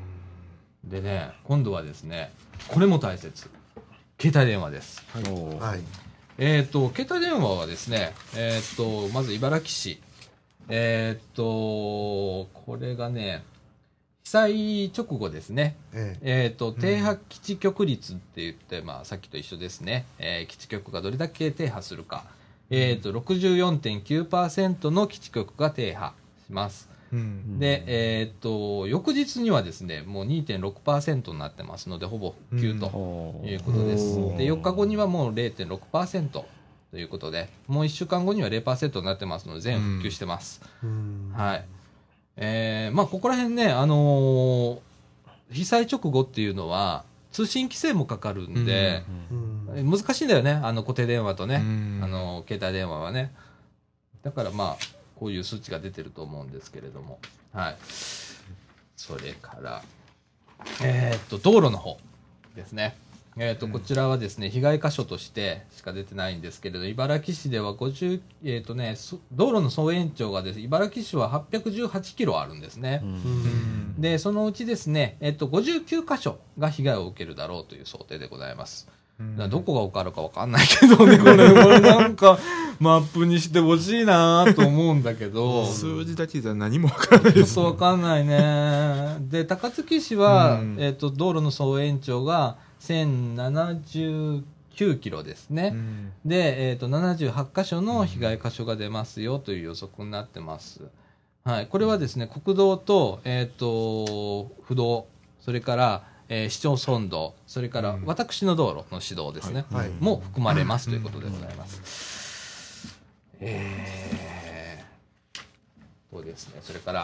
[0.84, 2.32] でね、今度はですね、
[2.68, 3.50] これも大切。
[4.20, 5.02] 携帯電話です。
[5.16, 5.80] えはい
[6.36, 10.00] えっ、と、携帯電話はですね、えっ、と、まず茨城市。
[10.68, 13.44] えっ、と、これがね、
[14.24, 15.76] 被災直後ですね。
[15.92, 20.06] えええっ、と、停波基地局率って言って、まあ、さっきと一緒ですね。
[20.18, 22.24] えー基地局がどれだけ停波するか。
[22.70, 26.14] えっ、と、64.9%の基地局が停波
[26.46, 26.93] します。
[27.12, 27.58] うん。
[27.58, 34.18] で、えっ、と、翌日にはですね、もう2.6%になってますので、ほぼ復旧ということです。
[34.18, 36.46] うんで、4日後にはもう0.6%と
[36.94, 40.62] いうことで、もう1週間後には0%になってますので、全復旧してます。
[40.82, 41.64] うんはい。
[42.36, 44.78] えーまあ、ここら辺ね、あのー
[45.52, 53.32] 被災直後っていうのは、通信規制もかかるんで、うん難しいんだよね、あの固定電話とね、うんあの携帯電話はね。
[54.22, 57.18] だからまあ、こういう数値が出てると思うんですけれども。
[57.52, 57.76] はい。
[58.96, 59.82] それから、
[60.82, 61.98] えーっと、道路の方
[62.54, 62.96] ですね。
[63.36, 73.00] えーっと、こちらはですね、被害箇所としてしか出てないんですけれど、茨城市では50、えーっとね、そ道路の総延長がです、茨城市は818キロあるんですね。
[73.02, 78.88] うんで、そのうちですね、えっと、59箇所が被害を受けるだろうという想定でございます。
[79.36, 82.38] だどこが受かるかわかんないけどね、これ、これなんか、
[82.80, 89.16] マップにしてほしいなと思うんだけど、ち数字だけじゃ何もわからないですとわかんないね。
[89.20, 94.42] で、高槻市は、うんえっと、道路の総延長が1079
[94.98, 95.70] キロですね。
[95.74, 100.82] うんで、えっと、78箇所の被害箇所が出ますよという予測になってます。
[101.44, 101.66] はい。
[101.66, 105.06] これはですね、国道と、えっ、と、不動、
[105.40, 112.98] それから、えー市町村道、それからうん私の道路の指導ですね、はいも含まれますということでございます。
[113.40, 115.40] えー、
[116.10, 116.60] そうですね。
[116.62, 117.02] それから、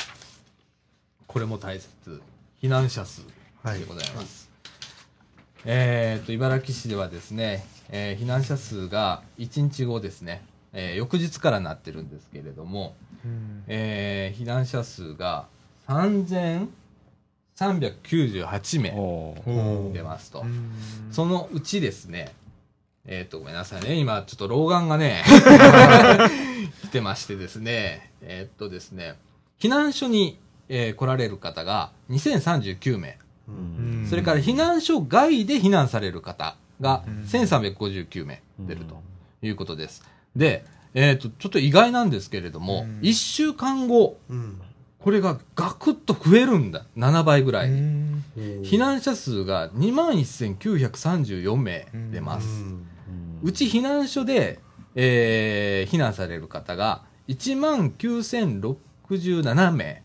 [1.27, 2.23] これも大切。
[2.63, 4.51] 避難者数でございます。
[5.65, 15.47] えー、と茨城市ではですね、えー避難者数が1日後ですね、えー翌日からなってるんですけれども、うんえー避難者数が
[17.61, 20.71] 3398名出ますと、うん。
[21.13, 22.33] そのうちですね、
[23.05, 25.23] えっ、と、ごめんなさいね、今ちょっと老眼がね、
[26.83, 29.17] 来てましてですね、えっ、とですね、
[29.59, 30.39] 避難所に、
[30.71, 34.07] えー来られる方が2039名、うん。
[34.09, 37.25] それから避難所外で避難される方がうん。
[37.25, 39.03] 1359名出ると
[39.43, 40.03] いうことです。
[40.35, 43.01] で、えっ、と、ちょっと意外なんですけれども、うん。
[43.01, 44.61] 1週間後、うん
[45.01, 46.85] これがガクッと増えるんだ。
[46.97, 47.71] 7倍ぐらい
[48.37, 52.47] 避難者数が21,934名出ます。
[53.43, 54.61] うち避難所で、
[54.95, 60.03] えー避難される方が19,067名。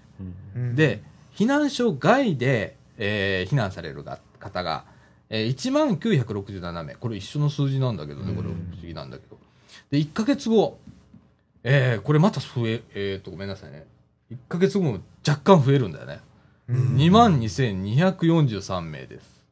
[0.55, 1.03] うんで、
[1.35, 4.85] 避難所外で、えー避難されるが方が、
[5.29, 6.95] えー、1967名。
[6.95, 9.37] これ一緒の数字なんだけどね、これ不思議なんだけど。
[9.91, 10.79] で、1ヶ月後、
[11.63, 13.85] えーこれまた増え、えー、と、ごめんなさいね。
[14.31, 16.19] 1ヶ月後も若干増えるんだよね。
[16.69, 19.43] うん22,243名です。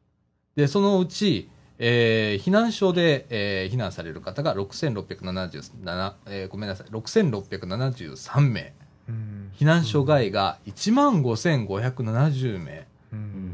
[0.56, 8.72] で、そのうち、えー避難所で、えー避難される方が6,677、えーごめんなさい、6,673名。
[9.08, 12.82] うん避難所外が15,570名っ
[13.12, 13.50] うん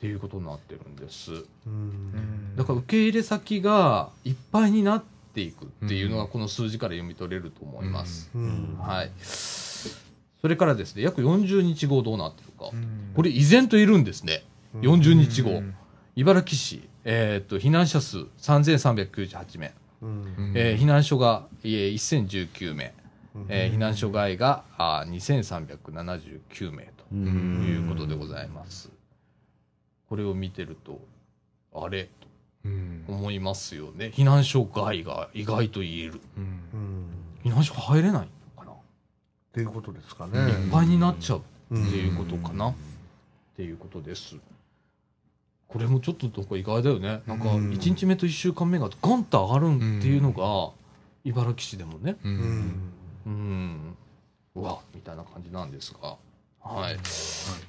[0.00, 1.32] ていうことになってるんです。
[1.66, 5.02] うんだから受け入れ先がいっぱいになっ
[5.34, 8.30] ていくっていうのがこの数字から読み取れると思います。
[8.34, 9.10] うんはい。
[10.46, 12.70] それからですね、約40日後どうなってるか。
[12.72, 14.44] うんこれ依然といるんですね。
[14.74, 15.50] うん40日後。
[15.50, 15.74] うん
[16.14, 19.74] 茨城市、えーっと、避難者数3398名。
[20.02, 22.94] うんえー避難所が、えー1019名。
[23.34, 28.88] うんえー避難所外があー2379名とうんいうことでございます。
[30.08, 31.00] これを見てると、
[31.74, 32.08] あれ？
[32.64, 34.12] うんと思いますよね。
[34.14, 36.20] 避難所外が意外と言える。
[37.44, 38.28] 避難所入れない？
[39.56, 40.38] っていうことですかね。
[40.38, 42.74] いっぱいになっちゃううんっていうことかな、っ
[43.56, 44.36] ていうことです。
[45.66, 47.22] これもちょっとなんか意外だよね。
[47.26, 50.74] なんかうん1日目と1週間目がガンと上がるんっていうのが、
[51.24, 52.92] 茨城市でもね、ううんん
[53.24, 53.96] うん、
[54.56, 56.16] うわ、みたいな感じなんですが、
[56.60, 56.98] はい、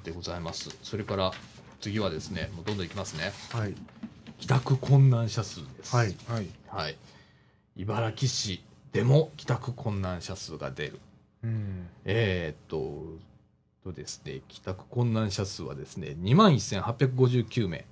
[0.04, 0.76] でございます。
[0.82, 1.32] それから
[1.80, 3.32] 次はですね、もうどんどんいきますね。
[3.50, 3.74] はい
[4.38, 5.96] 帰宅困難者数です。
[5.96, 6.14] はい。
[6.28, 6.96] はいはい。
[7.76, 11.00] 茨城市でも帰宅困難者数が出る。
[11.42, 13.04] うんえーっと、
[13.84, 17.84] とですね、帰宅困難者数はですね、21,859名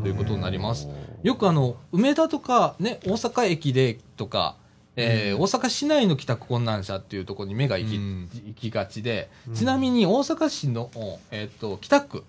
[0.00, 0.88] ということになります。
[1.22, 4.56] よくあの、梅田とかね、大阪駅でとか、
[4.96, 10.90] えー大阪市内の帰宅困難者っていうところに目が行き,、うん行きがちで、うんちなみに大阪市の、
[11.30, 12.24] えーっと、北区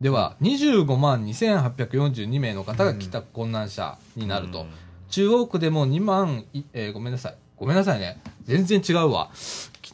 [0.00, 4.66] では25万2842名の方が帰宅困難者になると。
[5.10, 7.34] 中央区でも2万い、えーごめんなさい。
[7.56, 8.20] ごめんなさいね。
[8.44, 9.30] 全然違うわ。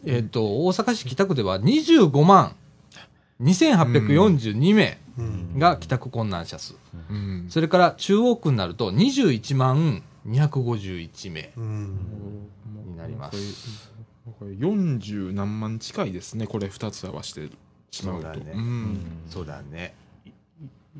[0.04, 2.54] きえっ、と、大阪市北区では25万
[3.42, 6.74] 2842名うんが帰宅困難者数。
[7.10, 12.48] うんそれから中央区になると21万251名うん
[12.86, 13.90] になります。
[14.38, 17.48] これ40何万近いですねこれ2つ合わせて
[17.90, 19.94] しまうとそうだねんそうだね。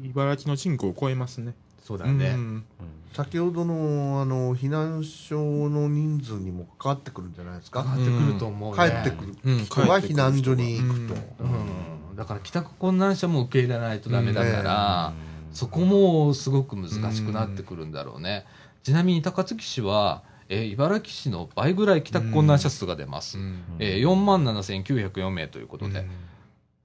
[0.03, 2.31] 茨城の人口を超えますねそうだね。
[2.31, 2.65] うん
[3.13, 7.83] 先ほどのあの避難所の人数にも関わってくるんじゃないですか？
[7.83, 9.01] かかってくると思う帰ね。
[9.01, 9.37] ってくる。
[9.45, 9.65] うん。
[9.65, 11.15] 人が避難所に行くと。
[11.41, 11.47] う。
[11.47, 12.17] ん。
[12.17, 15.13] だから帰宅困難者も受け入れないとダメだから、
[15.53, 18.45] そこもすごく難しくなってくるんだろうね。
[18.83, 23.39] ちなみに高槻市は、えー茨城市の倍ぐらい帰宅困難者数が出ます。
[23.39, 23.63] うん。
[23.79, 26.01] えー、4万7904名ということで。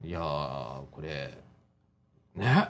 [0.03, 0.07] うん。
[0.07, 1.38] いやー、これ、
[2.35, 2.67] ね、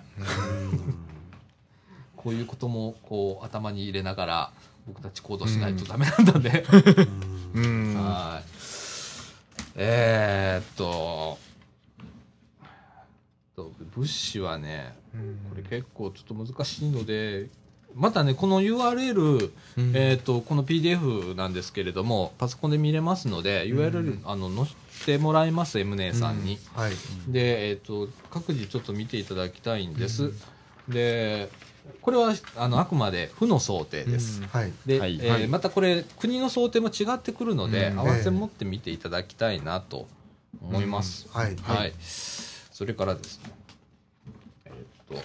[2.25, 4.51] こういうこともこう頭に入れながら
[4.87, 6.63] 僕たち行動しないとダメなんだね。
[9.77, 11.37] えー、っと、
[13.55, 14.95] と物資はね、
[15.49, 17.49] これ結構ちょっと難しいので、
[17.93, 19.91] またね、この URL、うん。
[19.93, 26.57] えーっと、この PDF なんですけれども、パソコンで見れますので、URL、あの、載せてもらいます、M 姉さんに。
[26.73, 26.93] はい。
[27.27, 30.31] で、えっ、と、各自ちょっと見ていただきたいんです。
[30.89, 31.49] で、
[32.01, 34.41] これは、あの、あくまで負の想定です。
[34.41, 34.73] うんはい。
[34.85, 40.07] で、はいえーはいまたこれ、国の想定も違ってくるので、うん合わせ持って見ていただきたいなと
[40.61, 41.27] 思います。
[41.31, 41.55] はい。
[41.57, 41.93] はい。
[41.99, 43.51] それからですね、
[44.65, 45.23] えーっと、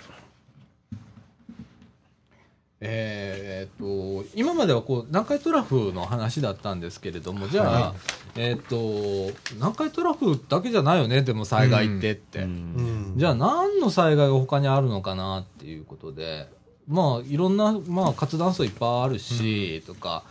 [2.82, 7.94] えーっと、今まではこう、南海トラフの話だったんですけれども、じゃあ、は
[8.36, 12.38] えーっと、南海トラフだけじゃないよね、でも災害ってって。
[12.40, 13.12] うん。
[13.16, 16.48] じゃあ何の災害が他にあるのかなっていうことで、
[16.88, 20.22] まあいろんな、まあ活断層いっぱいあるし、とか、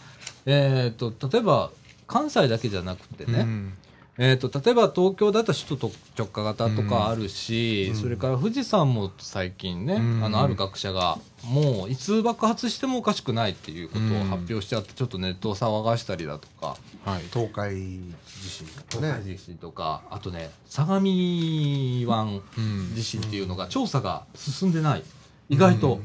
[0.48, 1.70] えっ、と、例えば
[2.08, 3.74] 関西だけじゃなくてね、うん
[4.22, 7.96] えっ、と、例えば東京だったら首都直下型とかあるし、うん。
[7.96, 10.26] それから富士山も最近ね、うん。
[10.26, 17.22] あの、ある学者が、もういつ爆発してもおかしくないっていうことを発表しちゃって、ちょっとネットを騒がしたりだとか、はい。
[17.32, 17.76] 東海
[18.26, 19.08] 地震とかね。
[19.08, 22.92] 東海地震とか、あとね、相模湾うん。
[22.94, 25.04] 地震っていうのが調査が進んでない。
[25.48, 26.02] 意外と。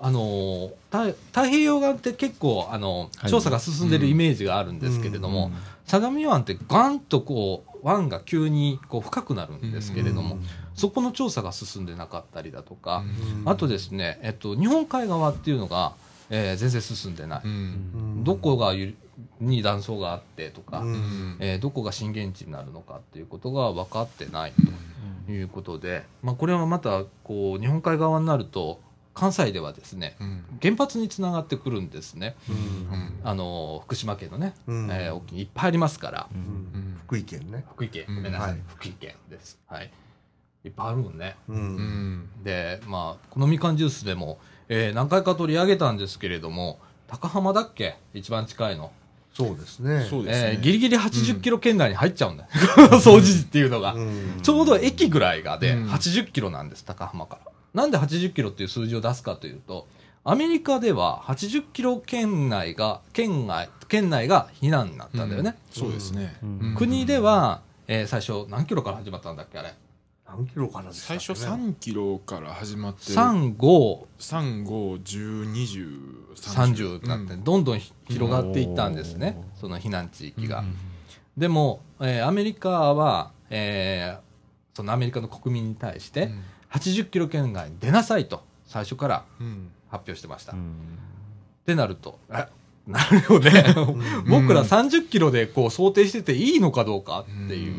[0.00, 3.30] あのー太太平洋側って結構、あのはい。
[3.30, 5.52] 調査が進んでるイメージがあるんですけれども、
[5.88, 10.42] 相模湾ってガンとこう湾が急にこう深くなるんですけれども、うん。
[10.74, 13.04] そこの調査が進んでなかったりだとか、
[13.42, 13.48] うん。
[13.48, 15.94] あとですね、えっと、日本海側っていうのが、
[16.30, 17.42] えー全然進んでない、
[18.22, 18.94] どこがゆ
[19.40, 20.82] に断層があってとか、
[21.40, 24.52] えーどこが震源地になるのかっていうことが分かってない
[25.26, 28.80] ということで、まあ、これはまたこう日本海側になると
[29.18, 30.44] 関西ではですねうん。
[30.62, 33.20] 原発につながってくるんですね、うん。
[33.24, 34.90] あの福島県のね、うん。
[34.90, 36.40] えー大きいいっぱいありますから、うん。
[36.40, 36.42] う
[36.84, 37.00] ん。
[37.06, 37.64] 福井県ね。
[37.70, 38.04] 福井県。
[38.08, 38.16] うん。
[38.16, 38.60] ごめんなさい、はい。
[38.68, 39.90] 福井県です、はい、
[40.64, 41.36] いっぱいあるもんね。
[41.48, 41.52] う。
[41.52, 41.76] うん。
[42.20, 46.78] んでまあこのみかんジュースでも、えー何回か取り上げたんですけれども
[47.08, 47.96] 高浜だっけ？
[48.14, 48.92] 一番近いの、
[49.34, 50.06] そうですね。
[50.08, 50.50] そうですね。
[50.52, 52.48] えーギリギリ80キロ圏内に入っちゃうんだよ、
[53.00, 54.40] 掃除時っていうのが、うん。
[54.42, 55.88] ちょうど駅ぐらいがでうん。
[55.90, 57.47] 80キロなんです、高浜から。
[57.74, 59.86] なんで80キロっていう数字を出すかというと、
[60.24, 65.56] アメリカでは80キロ圏内が、県外、県内が避難になったんだよね。
[65.70, 66.36] そうですね。
[66.42, 66.58] うん。
[66.60, 69.74] うん国では、えー最初何キロから始まったんだっけ、あれ？
[70.28, 77.44] 何キロからでした最初3キロから始まって3、5、3、5、10、20、30になって、うん。
[77.44, 80.60] どんどんひ広がっていったんですね、その避難地域が。
[80.60, 80.74] うん。
[81.38, 84.28] でも、えーアメリカは、えー
[84.76, 86.30] そのアメリカの国民に対して、
[86.70, 90.52] 80キロ圏外に出なさいと、最初からうん発表してました。
[90.52, 90.72] うん
[91.62, 92.46] ってなると、え、
[92.86, 93.74] なるよね。
[94.28, 97.76] 僕ら30キロでこう想定してていいのかどうかっていう、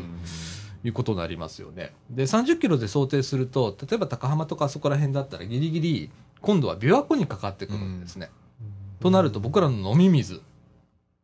[0.84, 1.92] いうことになりますよね。
[2.08, 8.30] で、30キロで想定すると、例えば高浜とかあそこら辺だったらギリギリ、今度は琵琶湖にかかってくるんですね。
[9.00, 10.40] となると僕らの飲み水、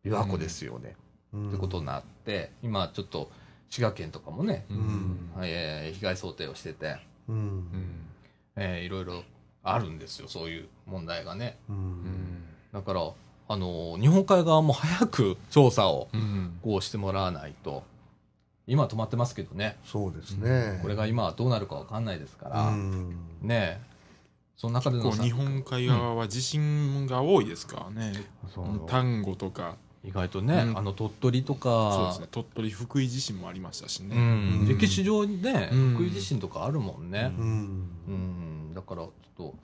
[0.05, 0.97] 琵琶湖ですよね。
[1.33, 3.31] うんってことになって、今ちょっと
[3.71, 6.97] 滋賀県とかもね、うんえー被害想定をしてて、
[7.29, 7.37] うん。
[7.37, 8.07] うん。
[8.57, 9.23] えーいろいろ
[9.63, 11.59] あるんですよ、そういう問題がね。
[11.69, 11.79] ううん。
[12.05, 13.01] んだから、
[13.49, 16.59] あのー日本海側も早く調査をうん。
[16.63, 17.83] こうしてもらわないと、
[18.67, 20.79] 今は止まってますけどね、そうですね。
[20.83, 23.11] これが今はどうなるかわかんないですから、うん。
[23.43, 23.81] ねえ、
[24.57, 28.13] その中でのさ結構日本海側は地震が多いですからね。
[28.55, 28.87] そう。
[28.89, 29.77] 丹後とか
[30.07, 30.79] 意外とね、うん。
[30.79, 31.61] あの鳥取とそうで
[32.09, 32.29] かす、ね。
[32.31, 34.19] 鳥取福井地震もありましたしうねん。
[34.19, 34.23] う
[34.65, 34.69] ん。
[34.69, 35.95] 歴史上にね、うん。
[35.95, 37.33] 福井地震とかあるもんね。
[37.37, 37.89] うん。
[38.07, 38.11] う
[38.71, 39.55] ん、だからちょっと、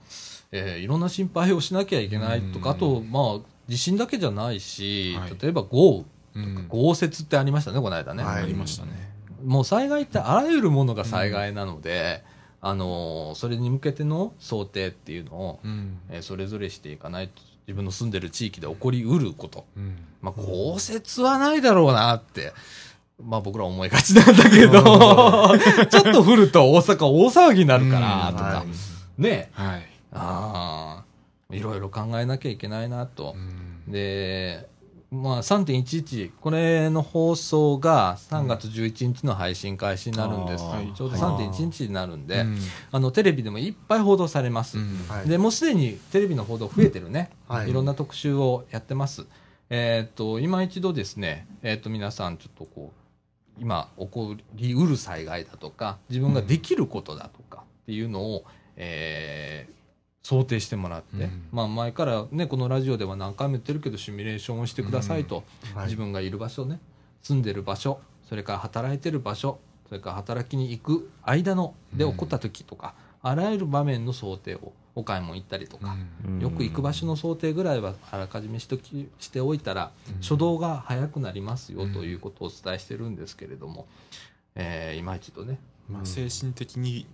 [0.51, 2.77] えーいろんな心配をしなきゃいけないとか、うん。
[2.77, 5.37] あと、まあ、地震だけじゃないし、はい。
[5.41, 6.43] 例えば豪うん。
[6.59, 8.25] 雨、豪雪ってありましたね、この間ね。
[8.25, 8.43] はい。
[8.43, 9.13] ありましたね。
[9.45, 12.25] もう災害ってあらゆるものが災害なので、
[12.61, 15.99] あのーそれに向けての想定っていうのを、うん。
[16.11, 17.41] えーそれぞれしていかないと、
[17.73, 19.65] 自分の住んでる地域で起こりうること。
[19.77, 19.97] うん。
[20.21, 22.53] まあ、豪雪はないだろうなって、
[23.19, 24.83] まあ僕ら思いがちなんだけど、
[25.89, 28.37] ちょっと降ると大阪大騒ぎになるから、うん。
[28.37, 28.45] とか。
[28.45, 28.65] は。
[29.17, 29.51] ね。
[29.55, 29.89] はい。
[30.13, 31.03] あ
[31.51, 33.35] あ、いろいろ考えなきゃいけないなと。
[33.35, 33.39] う。
[33.89, 33.91] ん。
[33.91, 34.69] で、
[35.13, 40.65] まあ、3.11、これの放送が3月11日の配信開始になるんです。
[40.65, 42.59] うんちょうどはい3.1日になるんで、うん
[42.91, 44.79] あの、テレビでもいっぱい報道されます。
[44.79, 47.29] うんはいで、もうすでにテレビの報道増えてるね。
[47.47, 49.27] はいいろんな特集をやってます。
[49.69, 58.45] えーっと、今一度ですね、えーっと、皆さんちょっとこう、今起こりうる災害だとか、自分ができることだとかっていうのを、
[58.77, 59.82] えー
[60.23, 61.43] 想定してもらって、うん。
[61.53, 65.45] まあ前からね、このラジオでは何回も言ってるけど、シミュレーションをしてくださいと、
[65.75, 65.85] はい。
[65.87, 66.81] 自分がいる場所ね、
[67.23, 69.59] 住んでる場所、それから働いてる場所、
[69.89, 75.97] それから働きに行く間ので起こった時とか、あらゆる場面の想定を、お買い物行ったりとか、
[76.39, 83.87] よく行く場所の想定ぐらいはあらかじめしときしておいたら、初動が早くなりますよということをお伝えしてるんですけれども、
[84.55, 85.59] えー今一度ね、
[85.89, 87.07] まあ、精神的に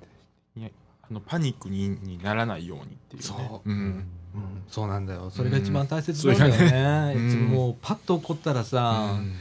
[0.56, 0.72] に
[1.10, 3.28] あのパニックににならないようにっていうね。
[3.28, 3.68] そう。
[3.68, 4.06] うん。
[4.34, 5.30] うん、そうなんだよ。
[5.30, 6.52] それが一番大切なんだよ
[7.12, 7.14] ね。
[7.16, 9.34] うんいつももうパッと起こったらさ、うん。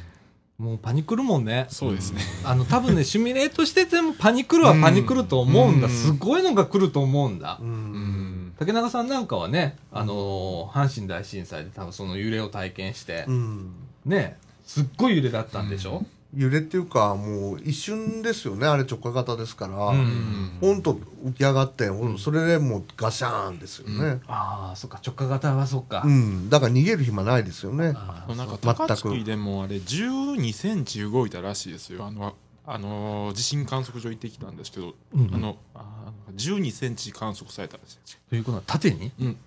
[0.57, 1.67] もうパニクるもんね。
[1.69, 5.87] そうですね、あの、多分ね、シミュレートしててもパニクるはパニクると思うんだ。
[5.87, 5.93] うん。
[5.93, 7.59] すごいのが来ると思うんだ。
[7.61, 7.63] う。。
[7.63, 8.53] うんん。
[8.57, 13.71] 竹中さんなんかはね、あのー阪神大震災で多分その揺れを体験して、うん。
[14.05, 16.03] ね、すっごい揺れだったんでしょ、
[16.37, 19.87] 揺れっていうか、もう一瞬ですよね、あれ直下型ですから。
[19.87, 20.57] うん。
[20.61, 24.21] ポンと浮き上がって、それでもうガシャーンですよね。
[24.27, 26.03] ああ、そっか、直下型はそっか。
[26.05, 26.49] うん。
[26.49, 27.85] だから逃げる暇ないですよね。
[27.85, 32.05] なんか全く高槻でもあれ12センチ動いたらしいですよ。
[32.05, 32.35] あの
[32.65, 35.33] あの地震観測所行ってきたんですけど、うん。
[35.33, 38.19] あのあ12センチ観測されたらしいですよ。
[38.29, 39.11] ということは縦に？
[39.19, 39.37] うん。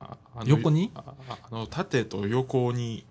[0.00, 0.90] ああの横に？
[0.94, 3.04] あああの縦と横に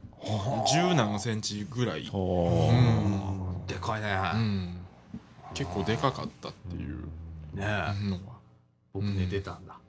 [0.68, 4.18] 十何センチぐらい、うんでかいね。
[4.34, 4.76] うん
[5.54, 7.06] 結構でかかったっていう
[7.56, 7.94] ねのは、
[8.94, 9.80] 僕ね、うん出たんだ。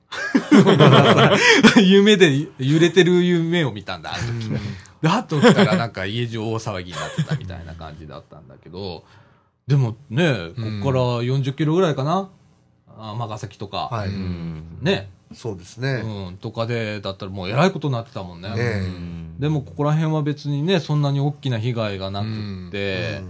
[1.81, 4.49] 夢で揺れてる夢を見たんだ、あの時。
[5.01, 9.03] で、はっと起きたらなんか家中大騒ぎになってたみたいな感じだったんだけど、
[9.67, 12.29] でもね、こっから40キロぐらいかな？
[12.97, 13.87] 尼崎とか。
[13.91, 14.09] はい。
[14.09, 15.09] うんね。
[15.33, 16.01] そうですね。
[16.03, 16.37] うん。
[16.37, 18.51] とかで、だったらもうえらいことになってたもんね。
[18.57, 18.85] え
[19.41, 22.27] でもここら辺は別にね、そんなに大きな被害がなく
[22.67, 23.21] って、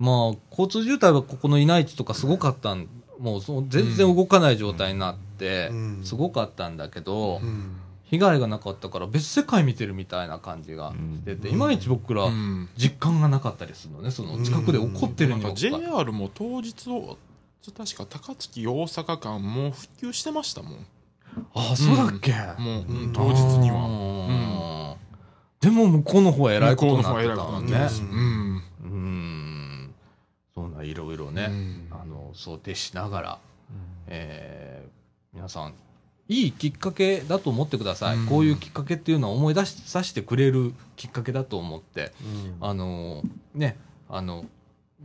[0.00, 2.88] まあ、交通渋滞はここの稲市とかすごかったん、
[3.20, 6.00] もう全然動かない状態になって、うん。
[6.02, 7.48] すごかったんだけど、うん。
[7.48, 7.76] うん
[8.10, 11.54] 被害がなかったから別世界見てるみたいな感じがしてて、うん。
[11.54, 12.68] いまいち僕らうん。
[12.76, 17.18] 実感がなかったりするのね、その近くで起こってるなんかにもかかわらず JR も当日を
[17.76, 20.86] 確か高槻大阪間もう復旧してましたもん。
[21.54, 23.76] ああ、そうだっけ、もう、うん当日には。
[23.76, 24.79] は。
[25.60, 27.88] でも向こうの方は偉いことになってたもんね。
[28.00, 28.62] うん。
[28.82, 29.94] うん。
[30.54, 31.88] そんないろいろね、うん。
[31.90, 33.38] あの、想定しながら、
[34.06, 35.00] えー
[35.32, 35.74] 皆さん、
[36.28, 38.16] いいきっかけだと思ってください。
[38.16, 38.26] うん。
[38.26, 42.12] こういうきっかけっていうのは思い出しさせてくれるきっかけだと思って、
[42.60, 42.66] うん。
[42.66, 43.22] あの、
[43.54, 43.76] ね、
[44.08, 44.46] あの、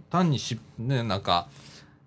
[0.09, 1.47] 単にし、ね、なんか、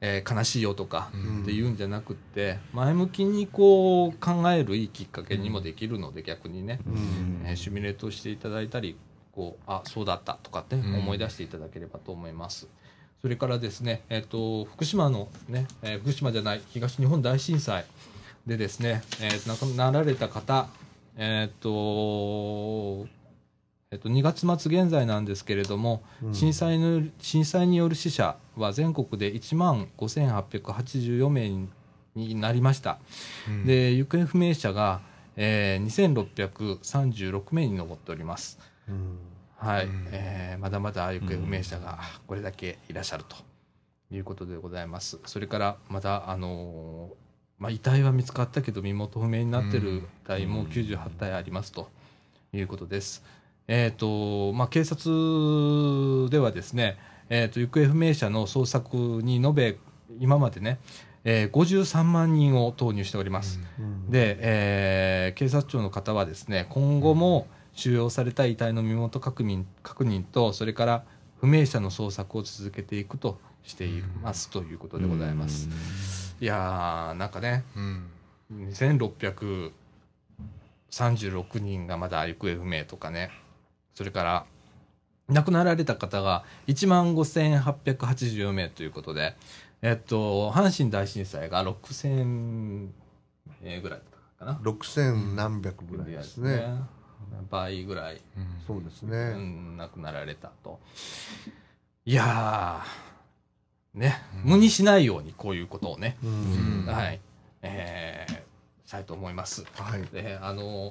[0.00, 1.42] えー悲しいよとかうん。
[1.42, 7.42] っていうんじゃなくって、前向きにこう考えるいいきっかけにもできるので、逆にね、うん。
[7.46, 8.96] えーシミュレートしていただいたり、
[9.32, 10.94] こう、あ、そうだったとかって、うん。
[10.96, 12.68] 思い出していただければと思います。
[13.20, 17.84] それからですね、えっ、と、福島のね、えー福島じゃない、東日本大震災
[18.46, 20.68] でですね、えー亡くなられた方、
[21.16, 23.08] えっ、と、
[23.90, 31.48] えっと、2月末現在なんですけれども、うん震災の震災による死者は全国で1万5884名
[32.14, 32.98] になりました。
[33.48, 35.00] うんで行方不明者が、
[35.36, 38.58] えー、2636名に上っております。
[38.88, 39.18] うん
[39.56, 43.36] はい、うんえーまだまだ行方不明者がこれだけいらっしゃると
[44.14, 45.18] いうことでございます。
[45.24, 47.14] それからまだ、あのー
[47.58, 51.88] まあ、遺体は見つかったけど身元不明になっている遺体も98体ありますと
[52.52, 53.24] いうことです。
[53.68, 56.98] えっ、と、まあ、警察ではですね、
[57.28, 59.76] えー、と行方不明者の捜索に延べ
[60.18, 60.78] 今までね、
[61.24, 63.60] えー、53万人を投入しております。
[63.78, 64.10] うん。
[64.10, 71.04] で、えー警察庁の方はですね今後も収容された遺体の身元確認確認とそれから
[71.40, 74.48] 不明者の捜索を続けていくとしています。
[74.48, 76.34] ということでございます。
[76.40, 78.10] いやーなんかねうん。
[78.50, 79.72] 2636
[81.60, 83.30] 人がまだ行方不明とかね
[83.98, 84.46] それから
[85.28, 89.34] 亡くなられた方が1万5884名ということで、
[89.82, 92.90] えっと、阪神大震災が6000
[93.60, 94.60] 名ぐらいだったかな。
[94.62, 96.76] 6000何百ぐらいですね。
[97.50, 98.20] 倍ぐらい、
[98.68, 99.34] そうですうね。
[99.34, 100.78] ん、亡くなられたと。
[102.04, 107.20] いやー、ね、無にしないようにこういうことをね、うんうんはい、
[107.62, 108.48] えー
[108.86, 109.64] したいと思います。
[109.74, 110.02] はい。
[110.14, 110.90] で、あの、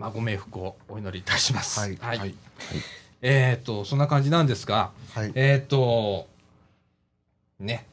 [0.00, 1.78] まあ、ご冥福をお祈りいたします。
[1.78, 2.34] はいはい。
[3.20, 5.32] えっ、と、そんな感じなんですが、はい。
[5.34, 6.26] えっ、と、
[7.58, 7.86] ね。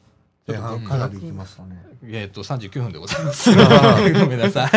[0.46, 1.84] ちょ前っと半かなりいきましたね。
[2.04, 3.50] えっ、と、39分でございます。
[3.54, 4.70] ごめんなさい。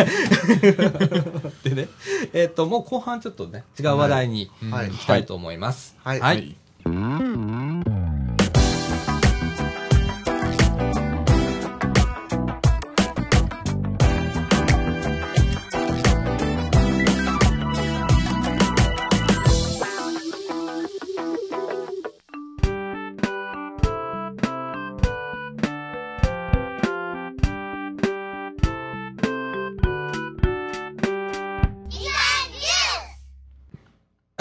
[1.70, 1.88] でね、
[2.34, 5.96] えっ、と、もう後半ちょっとね、違う話題にはい行きたいと思います。
[6.04, 6.26] はいは。
[6.26, 6.54] はい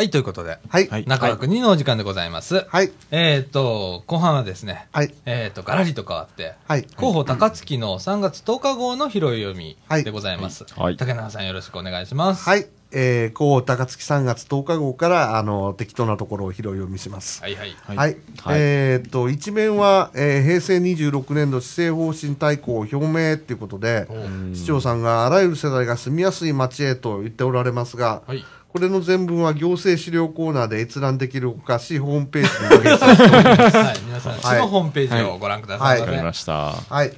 [0.02, 0.88] はい、ということで、はい。
[0.88, 2.66] はい中川国のお時間でございます。
[2.68, 2.91] はい。
[3.12, 5.14] えっ、と、後半はですね、はい。
[5.28, 6.88] えっ、と、ガラリと変わって、はい。
[6.97, 10.66] 広報高槻の3月10日号の拾い読みでございます。
[10.76, 10.97] はい。
[10.97, 12.49] 竹中さんよろしくお願いします。
[12.49, 12.66] はい。
[12.93, 17.41] えー、高高槻3月10日号から、あの、適当なところを拾い読みします。
[17.41, 17.76] はいはい。
[17.86, 18.18] はいはい。
[18.41, 24.08] はいえーっと、一面は、えー平成26年度施政方針大綱表明っていうことで、
[24.54, 28.43] 市長さんがあらゆる世代が住みやすい街へと言っておられますが、はい。
[28.72, 33.78] これの全文は行政資料コーナーで閲覧できるほかし、ホームページに掲載しております。
[33.78, 36.72] はい、皆さん、市のホームページをご覧くださいわかりました。
[36.72, 37.13] はい。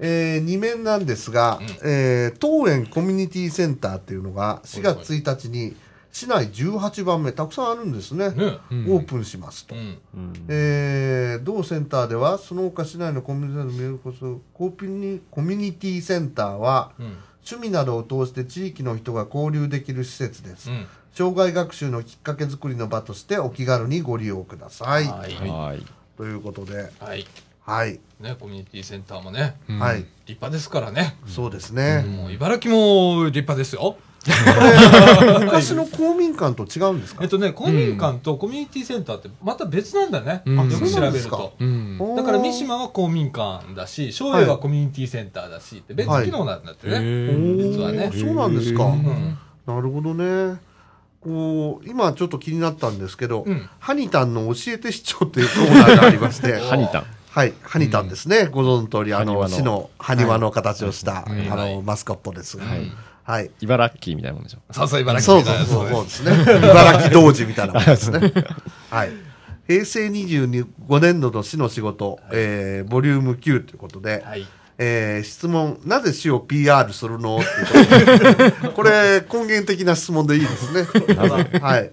[0.00, 5.74] えー、2面なんですが、えー、東園コミュニティセンターっていうのが4月1日に
[6.12, 8.28] 市内18番目、たくさんあるんですね。
[8.30, 8.58] ね。
[8.70, 9.74] オープンしますと。
[9.74, 9.98] うん。
[10.48, 17.16] えー同センターではその他市内のコミュニティの見えるこそコピニコミュニティセンターはうん。
[17.48, 20.86] 趣味などを通して地域の人が交流できる施設です、うん。
[21.14, 25.34] 障害学習のきっかけ作りの場としてお気軽にご利用ください、はい。
[25.34, 25.84] はい。
[26.16, 27.26] ということではい。
[27.62, 31.16] はい、ね、コミュニティセンターもね、うんはい立派ですからね。
[31.26, 33.96] そうですね、もう茨城も立派ですよ。
[35.40, 40.42] 昔の公民館と違うんですか、えっとね、公民館とコミュニティセンターってまた別なんだね。
[40.44, 41.36] うんよく調べるそうなんですか？
[41.36, 41.54] と。
[41.60, 41.98] うん。
[42.16, 47.00] だから三島は公民館だし、松栄はコミュニティセンターだしって別機能なんだってね。
[47.00, 50.58] 実はねそうなんですか、うんなるほどね
[51.28, 57.04] こう今ちょっと気になったんですけど、うんハニタンの教えて市長っていうコーナーがありまして ハニタン。
[57.30, 58.48] はい、ハニタンですね。
[58.50, 62.58] ご存知の通り、あの、市の埴輪の形をした、はいあはいの、マスコットです。
[62.58, 62.90] はい
[63.22, 63.50] はい。
[63.60, 64.60] 茨城みたいなもんでしょ。
[64.72, 66.58] そうそう、茨城みたそうそいうなそう、そうですね。
[66.70, 68.20] 茨城童子みたいなもんですね。
[68.90, 69.10] はい。
[69.68, 74.46] 平成25年度の市の仕事、えー、ボリューム9ということで、はい。
[74.80, 77.38] えー、質問、なぜ市を PR するの？
[77.38, 80.86] ってこれ、根源的な質問でいいですね。
[81.60, 81.90] はい。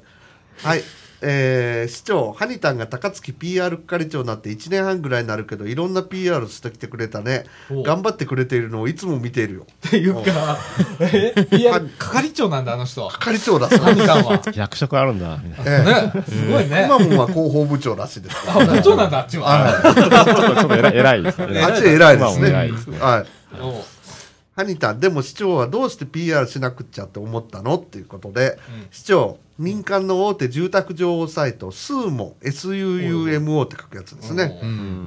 [0.64, 0.84] はい。
[1.28, 7.46] えー、市長、ハニタンが高槻 PR 係長になって1年半ぐらいになるけど、いろんな PR してきてくれたね。
[7.72, 9.66] お頑張ってくれているのをいつも見ているよ。
[9.88, 10.58] っていうか、
[11.00, 13.10] え PR 係長なんだ、あの人。
[13.10, 14.40] 係長だハニタンは。
[14.54, 15.40] 役職あるんだ。
[15.44, 16.84] みたいえね、すごいえね。
[16.86, 19.82] 今もは広報部長らしいですかあ、部長なんだ、あっちは。
[19.82, 21.60] ちょっと、偉い、ですね。
[21.60, 22.40] あっち偉いです。
[22.40, 23.95] ねはい。
[24.56, 27.76] ハニタン、でも市長はどうして PR しなくっちゃって思ったの？
[27.76, 34.58] っていうことで、うん市長、民間の大手住宅情報サイト、スーモ、SUUMO って書くやつですね。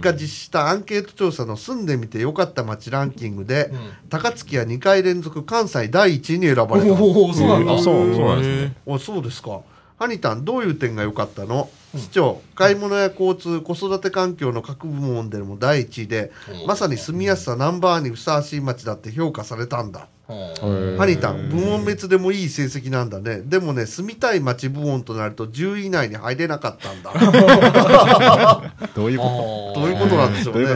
[0.02, 3.78] が実施したアンケート調査の住んでみてよかった街ランキングで、うん
[4.10, 6.92] 高槻は2回連続関西第1位に選ばれた。
[7.02, 7.74] おお、そうなんだ。
[7.74, 8.76] あ、そう、そうなんですね。
[8.84, 9.60] おそうですか。
[9.98, 16.30] ハニタン、どういう点が良かったの、市長、買い物や交通、子育て環境の各部門でも第一位で、
[16.66, 20.06] まさに住みやすさナンバーにふさわしい街だって評価されたんだ。
[20.28, 23.40] うんハニタン、部門別でもいい成績なんだね。
[23.40, 27.14] でもね、住みたい街部門となると10位以内に入れなかったんだ。
[28.94, 30.68] どういうこどういうことなんでしょうね。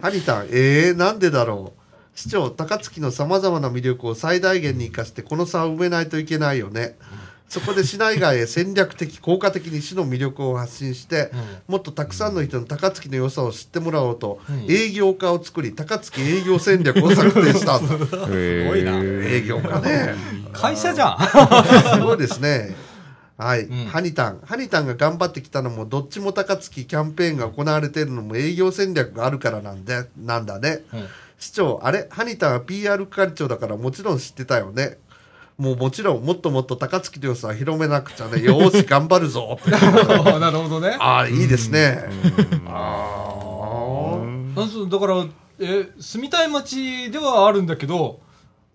[0.00, 1.82] ハニタン、えー、なんでだろう？
[2.14, 6.96] 市長、高槻のさまざまな魅力を最大限に生かして、この差を埋めないといけないよね。
[7.52, 11.30] そこで市内外へ戦略的、効果的に市の魅力を発信して、
[11.68, 14.40] もっとたくさんの人の高槻の良さを知ってもらおうと、
[14.70, 20.14] 営業家を作り、高槻営業戦略を策定した すごいな営業家ね。
[20.54, 21.18] 会社じゃん。
[21.94, 22.74] すごいですね。
[23.36, 24.40] はい、んハニタン。
[24.46, 30.84] ハニタンが頑張ってきたのも、どっちも高槻キャンペーンが行われているのも営業戦略があるからなんで、なんだね。
[30.94, 31.04] うん
[31.42, 32.06] 市長、あれ？
[32.08, 34.98] ハニタンは PR 係長だからもちろん知ってたよね。
[35.62, 38.42] もうもちろん、もっともっと高槻の良さは広めなくちゃね。
[38.44, 39.60] よーし、頑張るぞ。
[40.40, 40.96] なるほどね。
[40.98, 42.02] ああ、いいですね。
[44.56, 45.24] なんすだから、
[45.60, 48.18] え、住みたい街ではあるんだけど、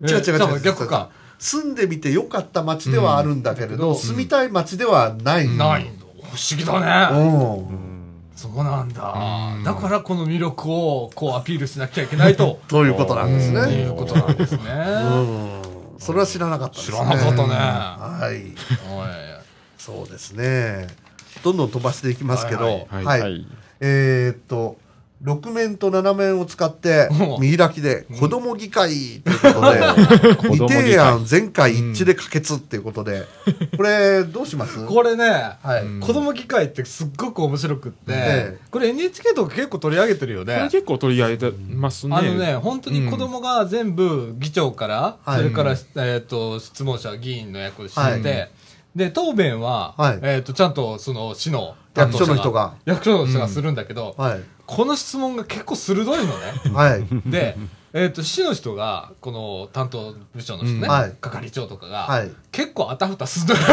[0.02, 1.10] え違う違う違う逆か。
[1.38, 5.46] 住んでみてよかった街ではあるんだけれど、住みたい街ではない。
[5.46, 5.90] ない。
[6.22, 7.20] 不思議だうね。
[7.60, 7.88] ん。
[8.34, 9.14] そうなんだ。
[9.64, 12.60] だからこの魅力をこうアピールしなきゃいけないと。
[12.68, 13.92] ということなんですいうね。
[13.94, 14.60] ことなんですね。
[14.64, 15.16] う
[15.56, 15.57] ん。
[15.98, 16.96] それは知らなかったですね。
[16.96, 18.54] 知らなかったねはい。
[19.78, 20.86] そうですね。
[21.42, 23.04] どんどん飛ばしていきますけど、はいはい。
[23.04, 23.46] はいはい。
[23.80, 24.76] えーっと、
[25.22, 33.26] 6面と7面を使ってうん、見開きで、子供議会ということで、 子供議未提会案全会一致で可決っていうことで、
[33.76, 34.84] これ、どうします？
[34.86, 35.82] これね、はい。
[35.84, 36.00] うん。
[36.00, 38.14] 子供議会ってすっごく面白くって、え
[38.56, 38.58] え。
[38.70, 40.68] これ NHK とか結構取り上げてるよこれね。
[40.70, 42.16] 結構取り上げてますね。
[42.16, 45.38] あのね、本当に子供が全部議長から、はい。
[45.38, 48.50] それから、えっ、と、質問者、議員の役をしてて、はい。
[48.94, 50.18] で、答弁は、はい。
[50.22, 52.74] えっ、と、ちゃんとその市の役所の人が。
[52.84, 54.40] 役所の人がするんだけど、はい。
[54.68, 56.30] この質問が結構鋭いのね。
[56.74, 57.06] はい。
[57.30, 57.56] で、
[57.94, 62.30] えっ、と、市の人が、この担当部署の人ね、うんはい係長とかが、はい。
[62.52, 63.54] 結構あたふたする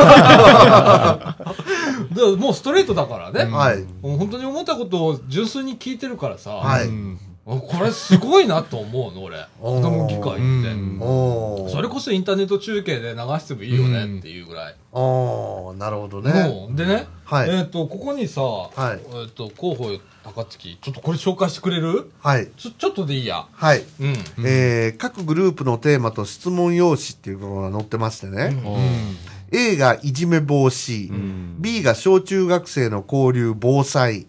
[2.37, 3.43] もうストレートだからね。
[3.43, 3.83] はい。
[4.01, 9.37] もう本当に思ったことを純粋に聞いてるからさ、はいうんこれすごいなと思うの、俺。
[9.61, 11.71] 子供議会って。
[11.71, 14.75] それこそインターネット中継で流してもいいよねっていうぐらい。
[14.91, 16.31] おー、なるほどね。
[16.43, 18.45] もうでね、はいえっ、と、ここにさ、い
[19.13, 19.91] えっ、と、広報
[20.23, 22.09] 高槻、ちょっとこれ紹介してくれる？
[22.19, 22.47] はい。
[22.57, 23.45] ちょ、ちょっとでいいや。
[23.51, 23.83] はい。
[23.99, 24.15] うん。
[24.43, 28.57] えー各グループのテーマと質問用紙っていうのが載ってましてね。
[29.51, 31.11] A がいじめ防止、
[31.59, 34.25] B が小中学生の交流防災、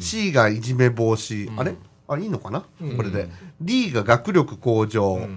[0.00, 1.74] C がいじめ防止、あれ？
[2.08, 2.64] あ、いいのかな、
[2.96, 3.28] これで。
[3.60, 5.28] D が学力向上、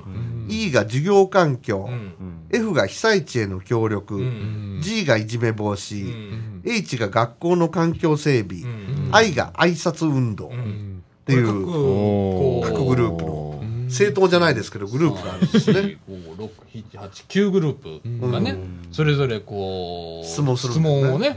[0.47, 2.13] E が授業環境、うん。
[2.49, 4.79] F が被災地への協力、ん。
[4.81, 6.61] G がいじめ防止、うん。
[6.65, 9.09] H が学校の環境整備、ん。
[9.11, 10.47] I が挨拶運動。
[10.47, 11.03] っうん。
[11.25, 15.79] ていう、各グループの、政党じゃないですけど、グループがあるんですね。
[15.79, 18.57] 4、5、6、7、8、9グループがね、
[18.93, 21.35] それぞれこう、質問するん質問をね、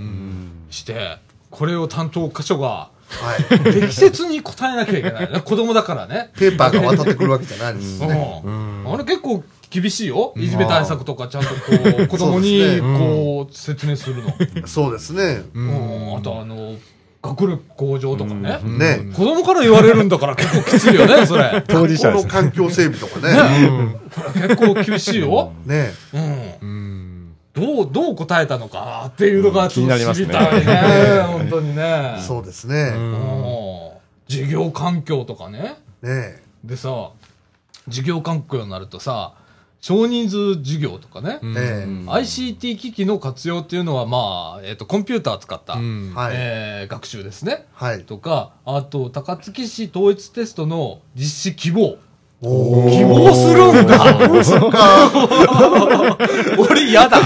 [0.70, 1.18] して、
[1.50, 3.72] これを担当箇所がはい。
[3.72, 5.40] 適切に答えなきゃいけないね。
[5.40, 6.30] 子供だからね。
[6.36, 8.42] ペーパーが渡ってくるわけじゃないですうね。
[8.44, 8.92] ん。
[8.92, 10.32] あれ結構厳しいよ。
[10.36, 11.54] いじめ対策とかちゃんとこ
[11.98, 14.32] う、 子供にこう、説明するの。
[14.66, 15.42] そうですね。
[15.54, 16.16] うん。
[16.16, 16.74] あとあの、
[17.22, 18.60] 学力向上とかね。
[18.62, 19.12] ね。
[19.14, 21.64] 子供から言われるんだから結構きついよね、それ。
[21.66, 22.22] 当事者の。
[22.24, 23.98] 環境整備とかね。
[24.48, 25.52] 結構厳しいよ。
[25.64, 25.92] ね。
[26.12, 26.18] う
[26.66, 27.03] ん。
[27.56, 31.22] うんどう、どう答えたのかっていうのがちょっと知りたいね。
[31.22, 32.16] 本当にね。
[32.20, 32.92] そうですね。
[32.96, 33.34] うん
[34.28, 35.76] 授業環境とかね。
[36.02, 37.10] ねでさ、
[37.86, 39.34] 授業環境になるとさ、
[39.80, 41.40] 少人数授業とかね。
[41.42, 46.32] ええ ICT 機器の活用っていうのは、まあ、えっ、と、コンピューター使った、うんはい。
[46.34, 47.66] えー学習ですね。
[47.74, 48.04] はい。
[48.04, 51.98] とか、あと、高槻市統一テストの実施希望。
[52.46, 55.10] お希望するんだそっか。
[56.58, 57.18] 俺嫌だ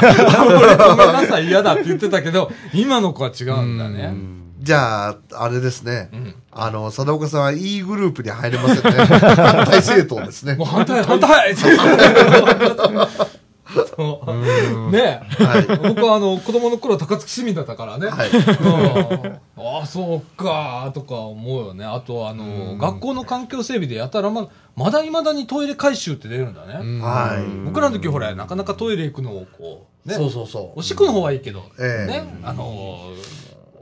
[0.46, 4.14] 俺ごめんなさい嫌だって言ってたけど、今の子は違うんだね。
[4.60, 6.10] じゃあ、あれですね。
[6.12, 9.04] んあの、貞岡さんは E グループに入れませんね。
[9.06, 10.66] 反対政党ですねもう。
[10.66, 11.54] 反対、反対
[13.86, 15.66] そうねえ、はい。
[15.94, 18.08] 僕はあの、子供の頃高槻市民だったからね。
[18.10, 21.84] ああ、そうか、とか思うよね。
[21.84, 27.00] あと、あの、学校の環境整備でやたらま、まだ未だにトイレ改修って出るんだね。
[27.00, 27.64] はい。
[27.66, 30.14] 僕らの時ほら、なかなかトイレ行くのをこう、ね。
[30.14, 30.80] そうそうそう。
[30.80, 32.64] おしっこの方はいいけど、ええね、あの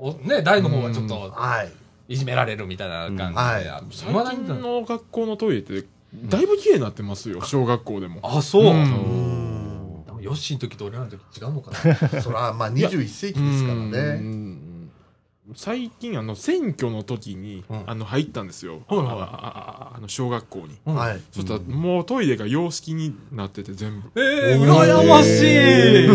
[0.01, 1.73] おね、大の方はちょっとはい。
[2.09, 8.65] いじめられるみたいな感じで、うんはい最近の学校のトイレってだいぶ綺麗になってますよ小学校でもあ、そう。
[10.27, 11.95] うんヨッシーの時と俺らの時違うのかな？
[12.23, 13.99] そら、まあ、21世紀ですからうね。
[14.21, 14.91] ん。
[15.55, 17.83] 最近あの選挙の時に、うん。
[17.87, 19.07] あの入ったんですよ、はいはい。
[19.07, 20.95] ああああの小学校に、うん。
[20.97, 21.21] はい。
[21.31, 26.09] そしたらもうトイレが洋式になってて全部、ええ羨ましい。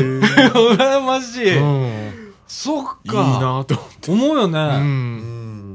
[0.50, 2.34] 羨ましい、うん。
[2.48, 3.24] そっいいか。
[3.24, 3.66] なと思っ
[4.02, 4.60] て、思うよね。
[4.60, 4.68] うん。
[4.76, 4.80] う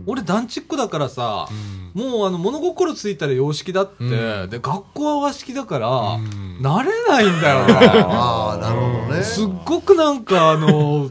[0.00, 0.04] ん。
[0.06, 5.88] 俺団地っ子だからさ、うんもうあの物心ついたら洋式だって、うんで、学校は和式だから、
[6.18, 7.72] ん慣れないんだよね。
[8.04, 9.22] ああ、 なるほどね。
[9.22, 11.10] すっごくなんかあの、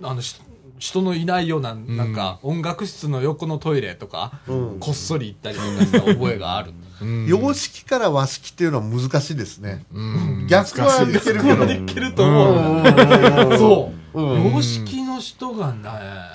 [0.00, 0.40] あの、 し
[0.78, 6.72] 人のいないような、なんか音楽室の横のトイレとか、うんこっそり行ったりとかした覚えがある。
[7.00, 9.84] うん洋式から和式っていうのは難しいですね。
[9.92, 11.64] うん逆はいけるけど。
[11.64, 14.22] いけると思うそう。
[14.22, 15.88] うん洋式の人がね、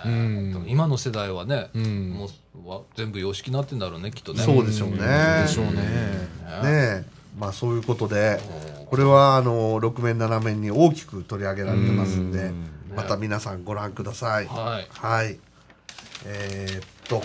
[0.05, 2.29] うん今の世代はね、うんも
[2.65, 4.41] うわ全部洋式になってんだろうね、きっとね。
[4.41, 4.97] そうでしょうね。
[5.43, 5.81] でしょうねね
[6.63, 7.05] え。
[7.38, 8.39] まあそういうことで、
[8.88, 12.51] これはあの、6面7面に大きく取り上げられてますんで、
[12.95, 14.47] また皆さんご覧ください。
[14.47, 14.88] はい。
[14.89, 15.38] はい。
[16.25, 17.21] えーっと、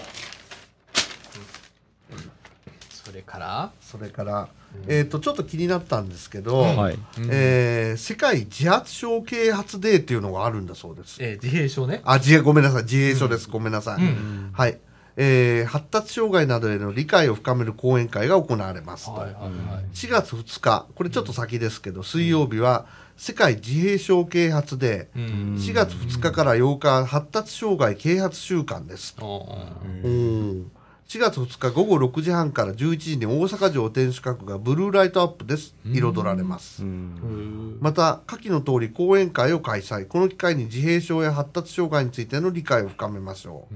[2.90, 4.48] それから、それから、
[4.88, 6.98] えーっと、ちょっと気になったんですけど、はい。
[7.30, 11.18] えー世界自発症啓発デーっていうのがあるんだそうです。
[11.20, 12.00] えー自閉症ね。
[12.04, 12.82] あ、自衛、ごめんなさい。
[12.84, 13.48] 自衛症です。
[13.48, 14.02] ごめんなさい。
[14.02, 14.78] うんはい。
[15.16, 19.12] えー発達障害などへの理解を深める講演会が行われますと。
[19.12, 19.84] はいはいはい。
[19.94, 22.86] 4月2日、これちょっと先ですけど、水曜日は
[23.18, 25.22] 世界自閉症啓発で、うん。
[25.60, 29.14] 4月2日から8日、発達障害啓発週間です。
[29.20, 29.46] お
[30.02, 30.70] うん
[31.12, 35.74] 4月2日午後6時半から11時に大阪城天守閣がブルーライトアップです。
[35.84, 36.82] 彩られます。
[36.82, 40.06] うんまた、下記の通り講演会を開催。
[40.06, 43.74] この機会に自閉症や発達障害についての理解を深めましょう。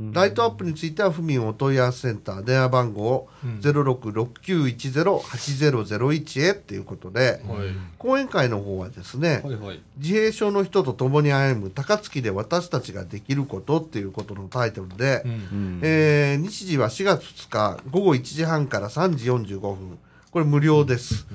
[0.00, 7.68] ライトアップについては、府民お問い合わせセンター、電話番号うん0669108001へっていうことで、はい
[7.98, 9.80] 講演会の方はですね、はいはい。
[9.96, 19.98] 自閉症の人と共に歩む高槻で私たちができることっていうことのタイトルで、うんえー日時は4月2日午後1時半から3時45分。
[20.30, 21.26] これ無料です。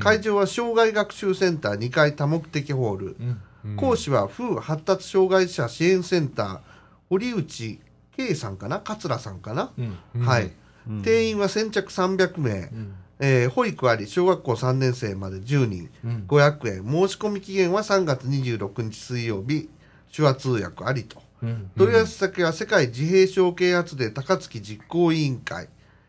[0.00, 3.16] 会場は障害学習センター2階多目的ホール。
[3.20, 3.40] うん
[3.76, 6.58] 講師は風発達障害者支援センター、
[7.08, 7.78] 堀内
[8.16, 8.80] 圭さんかな？
[8.80, 9.72] 桂さんかな、
[10.14, 10.22] うん。
[10.24, 10.52] はい。
[11.02, 12.52] 定員は先着300名。
[12.52, 12.94] うん。
[13.20, 16.24] えー保育あり、小学校3年生まで10人、うん。
[16.28, 16.84] 500円。
[16.84, 19.68] 申し込み期限は3月26日水曜日、
[20.14, 21.22] 手話通訳ありと。
[21.42, 21.70] うん。
[21.76, 25.68] 問い合わせ先は世界自閉症啓発デー高槻実行委員会。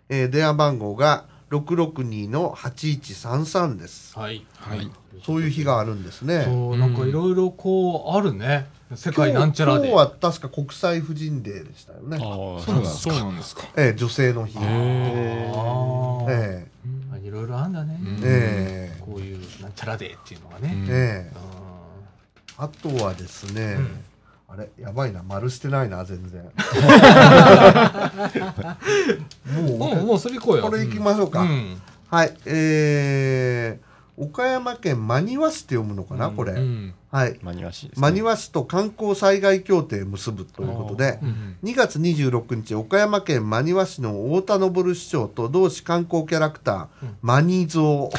[0.09, 4.17] えー電話番号が662-8133です。
[4.17, 4.45] はい。
[4.57, 4.89] はい。
[5.25, 6.43] そういう日があるんですね。
[6.45, 9.89] そうなんかいろいろこうあるね世界なんちゃらで。
[9.89, 12.17] 今日は確か国際婦人デーでしたよね。
[12.17, 13.63] ああ、そうなんですそうなんですか。
[13.75, 14.57] えー女性の日。
[14.57, 16.25] あー。
[16.29, 16.67] え
[17.13, 17.99] あいろいろあるんだね。
[18.01, 20.73] ーえーこういうなんちゃらでっていうのがね。
[20.89, 21.65] えーあ
[22.57, 23.77] あとはですね、
[24.47, 26.41] あれやばいな丸してないな全然。
[26.55, 26.55] ー
[29.61, 33.84] もうもうもうそれ行こうよこれ行きましょうか、うんはいえー、
[34.17, 36.93] 岡山県真庭市って読むのかな、これ、うん。
[37.11, 37.39] はい。
[37.41, 38.01] マニワシです、ね。
[38.01, 46.87] 真庭市と観光災害協定を結ぶということで、うん2月26日、岡山県真庭市の太田昇市長と同市観光キャラクター、
[47.21, 48.17] マニゾウ、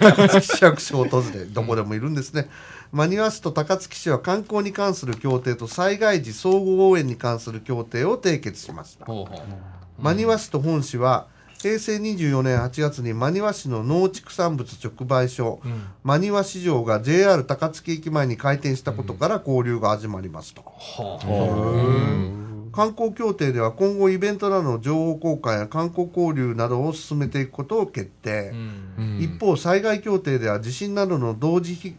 [0.00, 2.48] 高槻市役所を訪れ、 どこでもいるんですね。
[2.92, 9.04] 真庭市と高槻市は観光に関する協定と災害時総合応援に関する協定を締結しました。
[9.04, 10.02] ほうほう。
[10.02, 11.26] 真庭市と本市は、
[11.66, 15.86] 平成24年8月に真庭市の農畜産物直売所、うん。
[16.04, 20.62] 真庭市場が JR 高槻駅前に開店したことから交流が始まりますと。
[20.62, 21.18] は
[22.72, 28.52] 観光協定では今後イベントなどの情報交換や観光交流などを進めていくことを決定。
[28.52, 28.56] あ、
[29.00, 29.18] うん。
[29.20, 31.96] 一方災害協定では地震などの同時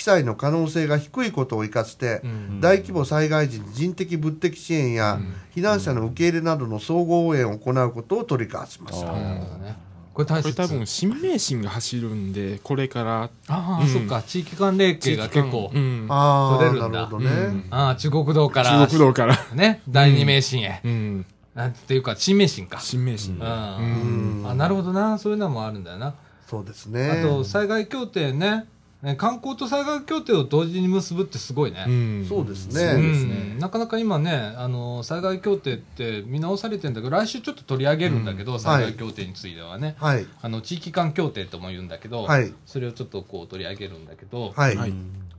[0.00, 2.60] 被被災の可能性が低いことを生かして、うん。
[2.60, 5.20] 大規模災害時に人的物的支援や、
[5.54, 9.76] 避難者の受け入れなどの総合応援を行うことを取り交わしました、なるほどね。
[10.12, 13.30] これこれ多分新名神が走るんでこれから。
[13.48, 13.88] ああ、うん。
[13.88, 16.06] そっか地域間連携が結構、うん。
[16.08, 17.00] ああ取れるんだ。
[17.00, 17.64] なるほどね、うん。
[17.70, 18.86] ああ中国道から。
[18.86, 19.38] 中国道から。
[19.54, 21.26] ね第二名神へ、うん。
[21.54, 22.80] なんていうか新名神か。
[22.80, 23.34] 新名神。
[23.34, 24.50] うん、うん。
[24.50, 25.18] あなるほどな。
[25.18, 26.14] そういうのもあるんだよな、
[26.48, 27.10] そうですね。
[27.10, 28.66] あと災害協定ね
[29.02, 32.26] ね観光と災害協定を同時に結ぶってすごいね、うん。
[32.28, 40.26] そうですうね、んなかなか今ねあの災害協定って見直されてるんだけど来週ちょっと取り上げるんだけど、災害協定についてはね、はい。
[40.42, 42.52] あの地域間協定とも言うんだけど、はい。
[42.66, 44.92] それをちょっとこう取り上げるんだけど、はい、はい。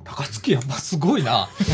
[0.04, 1.48] 高槻やっぱすごいな。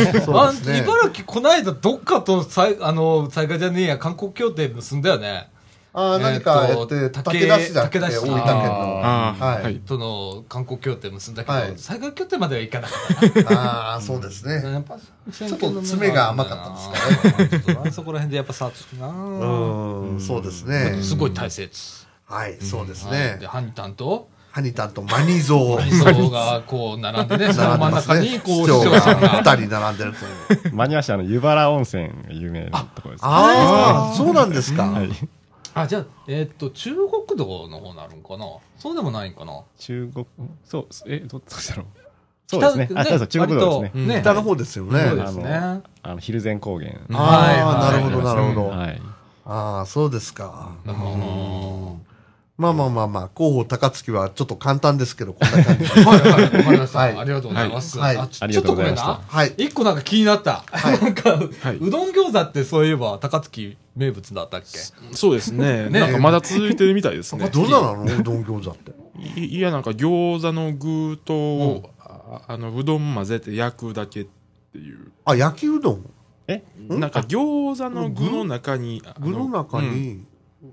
[0.66, 0.74] ね。
[0.74, 5.50] あ茨城こないだどっかと災あの災害じゃねえや観光協定結んだよね。
[5.94, 9.02] ああ何かえーとやって武田市だっけ武田市大分県の。
[9.02, 9.64] はい。
[9.64, 9.76] はい。
[9.80, 11.74] との観光協定結んだけど、はい。
[11.78, 12.94] 災害協定まではいかなか
[13.26, 13.62] ったな。
[13.94, 14.96] ああそうですね、やっぱ
[15.32, 17.92] ちょっと爪が甘かったですかね。
[17.96, 19.08] そこら辺でやっぱ差つくな。
[19.08, 21.00] うんそうですね。
[21.02, 22.06] すごい大切。
[22.26, 23.18] はいそうですはい。
[23.18, 24.28] ねでハニタンと？
[24.52, 29.44] ハニタンとマニゾウマニゾウがこう並んで ね、その真ん中にこう視市がが。
[29.44, 30.76] 2人並んでるという。
[30.76, 33.22] マニワ市はあの湯原温泉が有名なところです。
[33.24, 35.10] ああそうなんですか、はい。
[35.82, 38.45] あ、じゃあ、えーっと、中国道の方になるんかな？
[38.78, 39.61] そうでもないんかな？
[39.78, 40.25] 中国、
[40.65, 41.86] そう、え、どどうしたろう？
[42.47, 42.89] そうですね。
[42.95, 44.19] あ、そうそう、中国道ですね。
[44.21, 45.82] 北の方ですよねそうですね。
[46.03, 46.91] あの、蒜山高原。
[47.11, 48.67] あはいあ、はいなるほど、なるほど。
[48.69, 49.01] はい。
[49.45, 50.71] ああ、そうですか。
[50.86, 52.01] うん
[52.58, 55.84] まあまあまあまあ、広報高槻はちょっと簡単ですけど、こんな感じ。
[55.84, 55.86] で。
[56.01, 56.99] はいはい、わかりました。
[56.99, 57.18] はい。
[57.18, 57.99] ありがとうございます。
[57.99, 58.18] はい。
[58.18, 59.53] あちありがとうございましたちょっとこはい。
[59.58, 60.64] 一個なんか気になった。
[60.74, 61.30] なんか、
[61.62, 61.78] はい。
[61.80, 64.80] うどん餃子ってそういえば高槻名物だったっけ？
[65.16, 65.89] そうですね。
[65.89, 65.99] ね。
[65.99, 67.47] なんかまだ続いてるみたいですね。
[67.53, 68.03] どんななの？
[68.03, 68.91] うどん餃子って。
[69.39, 74.26] いいやなんか餃子の具と、ああのうどん混ぜて焼くだけっ
[74.74, 75.12] ていう。
[75.26, 76.05] あ、焼きうどん？
[76.47, 76.64] え？
[76.89, 80.24] なんか餃子の具の中にあ具の中に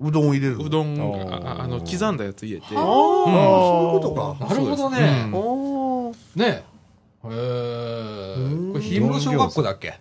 [0.01, 0.64] うどんを入れるの？
[0.64, 4.47] うどんおーああの刻んだやつ入れてああ、そういうことか。
[4.49, 5.30] なるほどね。
[5.32, 6.64] うんね
[7.26, 7.28] へえ。
[8.49, 9.95] んこれ、氷室小学校だっけ？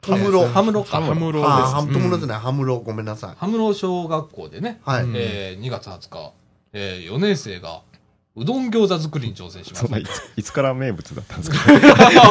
[0.00, 0.48] トムロ。
[0.48, 1.00] ハムロか。
[1.00, 1.50] ハムロです。
[1.50, 2.78] ハムトムロじゃうんない、ハムロ。
[2.80, 3.36] ごめんなさい。
[3.36, 5.04] ハムロ小学校でね、はい。
[5.14, 6.32] えー2月20日、
[6.72, 7.82] えー4年生が
[8.36, 9.90] うどん餃子作りに挑戦しますそん。
[9.90, 11.58] ないついつから名物だったんですか？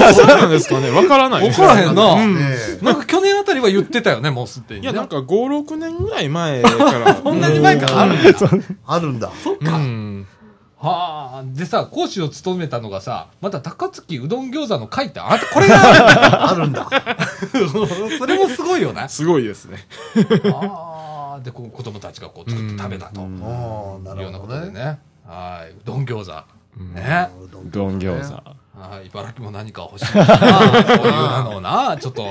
[0.07, 0.89] あ そうなんですかね。
[0.91, 4.85] わからないですわからへんなうんねなんか去年あたりは言ってたよね、もうすでにね。
[4.85, 6.69] いや、なんか5、6年ぐらい前か
[6.99, 7.15] ら。
[7.21, 8.39] こんなに前からあるんだ。
[8.87, 9.29] あるんだ。
[9.61, 10.27] うん。
[10.81, 11.43] はあ。
[11.45, 15.75] でさ、講師を務めたのがさ、また高槻うどん餃子の会って、あ、これが
[16.49, 16.87] あるんだ。
[18.17, 19.05] それもすごいよね。
[19.09, 19.85] すごいですね。
[20.53, 21.39] ああ。
[21.43, 23.21] で、こう子供たちがこう作って食べたと。
[23.21, 24.59] うんああ、ないうようなるほどね。
[24.61, 24.99] ことでね。
[25.29, 25.71] はい。
[25.71, 26.43] うどん餃子。
[26.79, 27.29] うんね。
[27.43, 28.33] うどん餃子。
[28.79, 29.07] はい。
[29.07, 30.25] 茨城も何か欲しいな。
[30.25, 32.23] こういうのをな、ちょっと。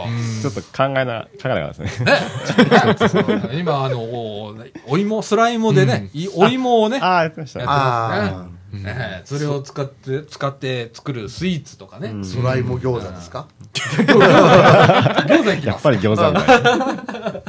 [0.42, 2.06] ちょっと考えな、考えながらですね。
[2.06, 4.54] ね 今、あの、お
[4.88, 7.64] お芋、スライムでね、いお芋をね、ああ、やってましたね。
[7.68, 12.10] あうんええそれを使って、使って作るスイーツとかね。
[12.10, 13.46] うんあ、そらいも餃子ですか？
[13.78, 15.66] 餃子いきます。
[15.66, 17.42] やっぱり餃子みたいな。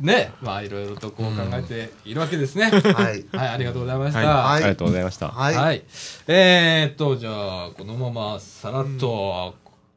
[0.00, 0.32] ね。
[0.40, 2.70] まあ、いろいろとこう考えているわけですね。
[2.70, 3.24] はい。
[3.36, 4.18] はい、ありがとうございました。
[4.18, 5.28] はいはありがとうございました。
[5.28, 5.54] はい。
[5.54, 5.82] はい。
[6.26, 7.30] えーっと、じゃ
[7.66, 9.54] あ、このままさらっと、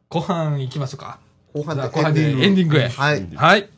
[0.09, 1.19] 後半行きましょうか。
[1.53, 2.87] 後半で後半でエンディングへ。
[2.87, 3.15] はい。
[3.15, 3.27] はい。
[3.35, 3.69] はい、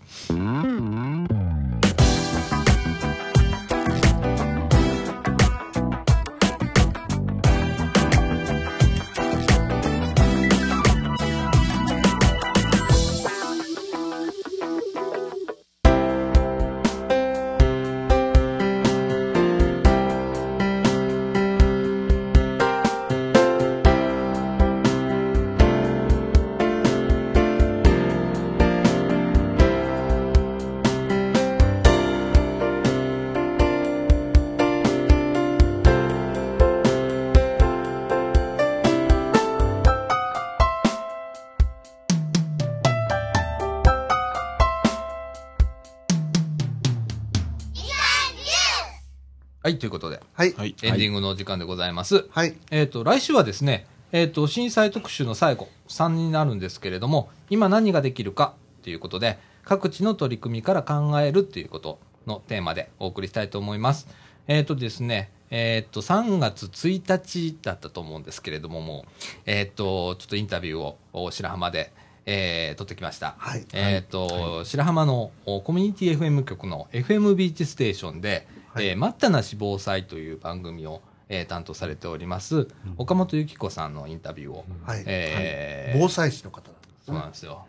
[50.44, 50.54] はい。
[50.58, 50.76] はい。
[50.82, 52.26] エンディングのお時間でございます。
[52.30, 52.56] はい。
[52.70, 64.08] えっ、と、来週はですね、えっ、と、震災特集の最後、3になるんですけれども、今何ができるかということで、各地の取り組みから考えるっていうことのテーマでお送りしたいと思います。
[64.48, 69.12] えっ、とですね、えっ、と、3月1日だったと思うんですけれども、もう、
[69.46, 71.94] えっ、と、ちょっとインタビューをお白浜で、
[72.26, 73.36] えー取ってきました。
[73.38, 73.66] はい。
[73.74, 82.68] えっ、と、白浜のおコミュニティ FM 局の FM ビーチステーションで、はいえー待ったなし防災という番組を、えー担当されております、
[82.98, 85.04] 岡本由紀子さんのインタビューを、はい。
[85.06, 86.74] えー防災士の方だ。
[87.06, 87.66] そうなんですよ。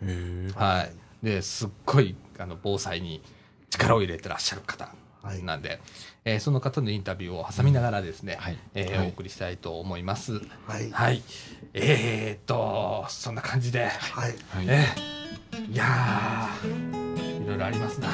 [0.54, 0.88] は
[1.22, 1.26] い。
[1.26, 3.22] で、すっごい、あの、防災に
[3.70, 5.80] 力を入れてらっしゃる方はいなんで、
[6.24, 10.40] えーその方のインタビューを挟みながらですね、はいはいえーお送りしたいと思います。
[10.66, 10.90] はい。
[10.90, 11.22] はい。
[11.74, 14.34] えー、っと、そんな感じで、はい。
[14.50, 14.66] はい。
[14.68, 14.86] え
[15.70, 18.08] いやー、いろいろありますな。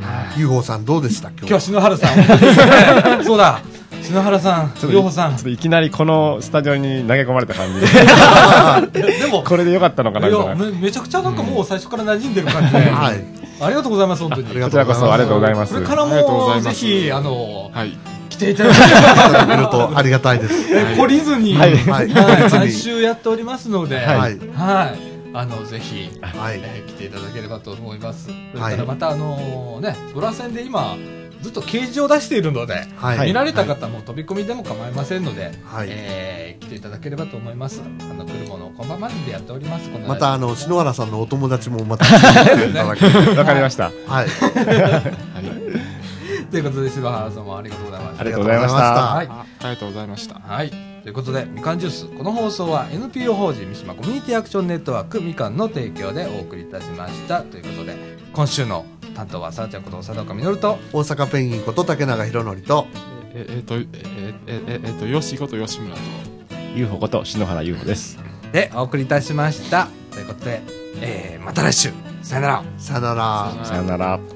[0.00, 0.40] はい。
[0.40, 1.28] UFO さんどうでした？
[1.30, 1.64] 今今日は日。
[1.66, 3.24] 篠原さん。
[3.24, 3.60] そうだ。
[4.02, 13.24] 篠原さん、ちょっと洋穂さんいきなりこのスタジオに投げ込まれた感じで、 でも、これでよかったのかなめめちゃくちゃなんかもう最初から馴染んでる感じで、はい。
[13.60, 14.62] ありがとうございます、本当に。
[14.62, 15.74] こちらこそありがとうございます。
[15.74, 17.96] これからも、ぜひ、あの、はい。
[18.28, 18.70] 来ていただ
[19.46, 20.54] ける とありがたいです。
[20.54, 21.74] 懲りずに、はい
[22.50, 24.40] 毎週やっておりますので、ははいい。
[25.38, 26.60] あの、ぜひ、はい。
[26.62, 28.26] えー来ていただければと思います。
[28.26, 30.96] それはいからまた、あのね、ドラ戦で今、
[31.42, 33.26] ずっと掲示を出しているので、はい。
[33.28, 37.82] 見られた方も飛び込みでも構いませんので、はいえー来ていただければと思います。
[38.10, 39.90] あの、来るもの、こんばんまでやっております。
[40.08, 42.16] また、あの、篠原さんのお友達もまた 来て
[42.70, 43.36] いただける。
[43.36, 43.84] わかりました。
[43.84, 43.94] はい。
[44.06, 44.26] はい。
[46.50, 48.20] ということで、柴原さんもありがとうございました。
[48.20, 48.80] ありがとうございました。
[48.80, 49.26] はい。
[49.28, 50.34] あありがとうございました。
[50.40, 50.95] はい。
[51.06, 52.06] ということで、みかんジュース。
[52.06, 57.42] この放送は NPO 法人三島コミュニティアクションネットワークみかんの提供でお送りいたしました。
[57.42, 57.96] ということで、
[58.32, 58.84] 今週の
[59.14, 62.88] 担当はさあちゃんこと佐藤みのると、大阪ペンギンこと竹永宏典と、
[63.34, 66.00] え、えっと、え、え、え、えっと、よしこと吉村と。
[66.74, 68.18] UFO こと篠原 UFO です。
[68.50, 69.86] でお送りいたしました。
[70.10, 70.60] ということで、
[71.00, 71.92] えー、また来週。
[72.24, 72.64] さよなら。
[72.78, 73.64] さよなら。
[73.64, 74.35] さよなら。